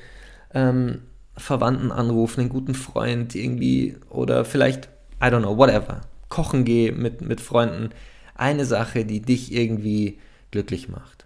ähm, 0.53 1.01
Verwandten 1.36 1.91
anrufen, 1.91 2.41
einen 2.41 2.50
guten 2.50 2.75
Freund 2.75 3.36
irgendwie 3.36 3.96
oder 4.10 4.43
vielleicht, 4.43 4.89
I 5.22 5.25
don't 5.25 5.39
know, 5.39 5.57
whatever, 5.57 6.01
kochen 6.29 6.65
gehe 6.65 6.91
mit, 6.91 7.21
mit 7.21 7.41
Freunden. 7.41 7.89
Eine 8.36 8.65
Sache, 8.65 9.06
die 9.06 9.21
dich 9.21 9.54
irgendwie 9.54 10.19
glücklich 10.51 10.89
macht. 10.89 11.25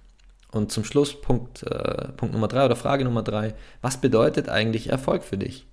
Und 0.52 0.72
zum 0.72 0.84
Schluss 0.84 1.20
Punkt, 1.22 1.64
äh, 1.64 2.10
Punkt 2.10 2.34
Nummer 2.34 2.48
drei 2.48 2.66
oder 2.66 2.76
Frage 2.76 3.06
Nummer 3.06 3.24
drei, 3.24 3.56
was 3.82 3.98
bedeutet 3.98 4.50
eigentlich 4.50 4.90
Erfolg 4.90 5.24
für 5.24 5.38
dich? 5.38 5.66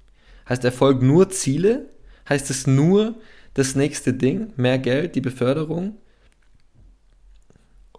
Heißt 0.49 0.65
Erfolg 0.65 1.03
nur 1.03 1.31
Ziele? 1.31 1.87
Heißt 2.29 2.51
es 2.51 2.67
nur 2.67 3.17
das 3.55 3.75
nächste 3.75 4.15
Ding, 4.15 4.53
mehr 4.57 4.79
Geld, 4.79 5.15
die 5.15 5.21
Beförderung? 5.21 5.97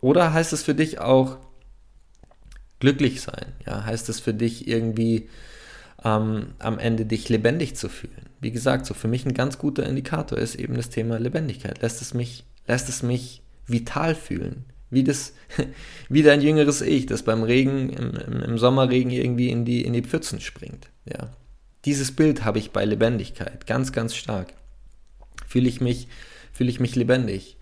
Oder 0.01 0.33
heißt 0.33 0.53
es 0.53 0.63
für 0.63 0.75
dich 0.75 0.99
auch 0.99 1.37
glücklich 2.79 3.21
sein? 3.21 3.53
Ja, 3.65 3.83
heißt 3.83 4.07
es 4.07 4.21
für 4.21 4.33
dich 4.33 4.67
irgendwie 4.67 5.27
ähm, 6.03 6.53
am 6.59 6.79
Ende 6.79 7.05
dich 7.05 7.27
lebendig 7.27 7.75
zu 7.75 7.89
fühlen. 7.89 8.29
Wie 8.39 8.51
gesagt, 8.51 8.85
so 8.85 8.93
für 8.93 9.09
mich 9.09 9.25
ein 9.25 9.33
ganz 9.33 9.57
guter 9.57 9.85
Indikator 9.85 10.37
ist 10.37 10.55
eben 10.55 10.75
das 10.75 10.89
Thema 10.89 11.19
Lebendigkeit. 11.19 11.81
Lässt 11.81 12.01
es 12.01 12.13
mich, 12.13 12.45
lässt 12.67 12.87
es 12.87 13.03
mich 13.03 13.41
vital 13.67 14.15
fühlen. 14.15 14.65
Wie 14.89 15.03
das, 15.03 15.33
wie 16.09 16.23
dein 16.23 16.41
jüngeres 16.41 16.81
Ich, 16.81 17.05
das 17.05 17.23
beim 17.23 17.43
Regen, 17.43 17.89
im, 17.89 18.41
im, 18.41 18.57
Sommerregen 18.57 19.11
irgendwie 19.11 19.49
in 19.49 19.65
die, 19.65 19.83
in 19.83 19.93
die 19.93 20.01
Pfützen 20.01 20.41
springt. 20.41 20.89
Ja. 21.05 21.29
Dieses 21.85 22.15
Bild 22.15 22.43
habe 22.43 22.59
ich 22.59 22.71
bei 22.71 22.83
Lebendigkeit, 22.85 23.65
ganz, 23.67 23.91
ganz 23.91 24.15
stark. 24.15 24.53
Fühle 25.47 25.69
ich 25.69 25.81
mich, 25.81 26.07
fühle 26.51 26.69
ich 26.69 26.79
mich 26.79 26.95
lebendig, 26.95 27.57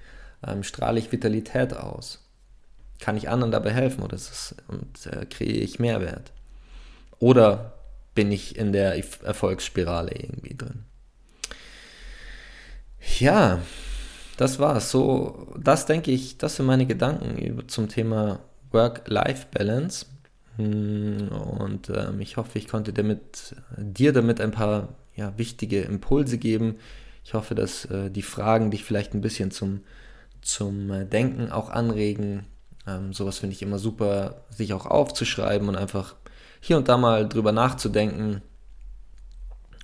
ähm, 0.46 0.64
strahle 0.64 1.00
ich 1.00 1.12
Vitalität 1.12 1.74
aus, 1.74 2.26
kann 3.00 3.18
ich 3.18 3.30
anderen 3.30 3.52
dabei 3.52 3.72
helfen 3.72 4.04
oder 4.04 4.16
es, 4.16 4.56
und 4.68 5.06
äh, 5.06 5.26
kreiere 5.26 5.64
ich 5.64 5.80
Mehrwert. 5.80 6.32
Oder 7.20 7.74
bin 8.16 8.32
ich 8.32 8.58
in 8.58 8.74
der 8.74 8.96
Erfolgsspirale 9.24 10.12
irgendwie 10.12 10.56
drin. 10.56 10.86
Ja, 13.20 13.62
das 14.38 14.60
war's. 14.60 14.92
So, 14.92 15.54
das 15.60 15.86
denke 15.86 16.12
ich, 16.12 16.38
das 16.38 16.56
sind 16.56 16.66
meine 16.66 16.86
Gedanken 16.86 17.68
zum 17.68 17.90
Thema 17.90 18.40
Work-Life-Balance. 18.72 20.06
Hm, 20.58 21.30
und 21.30 21.90
ähm, 21.90 22.20
ich 22.20 22.38
hoffe, 22.38 22.58
ich 22.58 22.68
konnte 22.68 22.94
damit, 22.94 23.56
dir 23.78 24.14
damit 24.14 24.40
ein 24.40 24.52
paar 24.52 24.90
ja, 25.16 25.38
wichtige 25.38 25.82
Impulse 25.82 26.38
geben. 26.38 26.76
Ich 27.24 27.34
hoffe, 27.34 27.56
dass 27.56 27.86
äh, 27.86 28.10
die 28.10 28.22
Fragen 28.22 28.72
dich 28.72 28.84
vielleicht 28.84 29.14
ein 29.14 29.22
bisschen 29.22 29.52
zum, 29.52 29.82
zum 30.42 30.92
äh, 30.92 31.06
Denken 31.06 31.52
auch 31.52 31.70
anregen. 31.70 32.46
Ähm, 32.88 33.14
sowas 33.14 33.40
finde 33.40 33.56
ich 33.56 33.62
immer 33.62 33.80
super, 33.80 34.46
sich 34.50 34.74
auch 34.74 34.86
aufzuschreiben 34.86 35.68
und 35.68 35.76
einfach 35.76 36.16
hier 36.62 36.78
und 36.78 36.88
da 36.88 36.98
mal 36.98 37.28
drüber 37.28 37.52
nachzudenken 37.52 38.42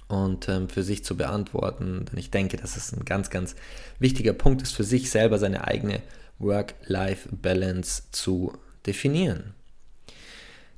und 0.07 0.49
ähm, 0.49 0.69
für 0.69 0.83
sich 0.83 1.03
zu 1.03 1.17
beantworten. 1.17 2.05
Denn 2.05 2.17
ich 2.17 2.31
denke, 2.31 2.57
dass 2.57 2.77
es 2.77 2.93
ein 2.93 3.05
ganz, 3.05 3.29
ganz 3.29 3.55
wichtiger 3.99 4.33
Punkt 4.33 4.61
ist, 4.61 4.73
für 4.73 4.83
sich 4.83 5.09
selber 5.09 5.39
seine 5.39 5.67
eigene 5.67 6.01
Work-Life-Balance 6.39 8.03
zu 8.11 8.53
definieren. 8.85 9.53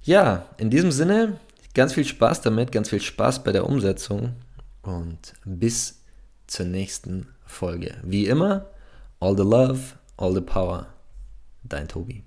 Ja, 0.03 0.47
in 0.57 0.69
diesem 0.69 0.91
Sinne, 0.91 1.39
ganz 1.73 1.93
viel 1.93 2.05
Spaß 2.05 2.41
damit, 2.41 2.71
ganz 2.71 2.89
viel 2.89 3.01
Spaß 3.01 3.43
bei 3.43 3.51
der 3.51 3.67
Umsetzung 3.67 4.33
und 4.83 5.33
bis 5.43 6.01
zur 6.47 6.65
nächsten 6.65 7.27
Folge. 7.45 7.95
Wie 8.03 8.27
immer, 8.27 8.67
all 9.19 9.35
the 9.35 9.43
love, 9.43 9.79
all 10.17 10.33
the 10.33 10.41
power. 10.41 10.87
Dein 11.63 11.87
Tobi. 11.87 12.24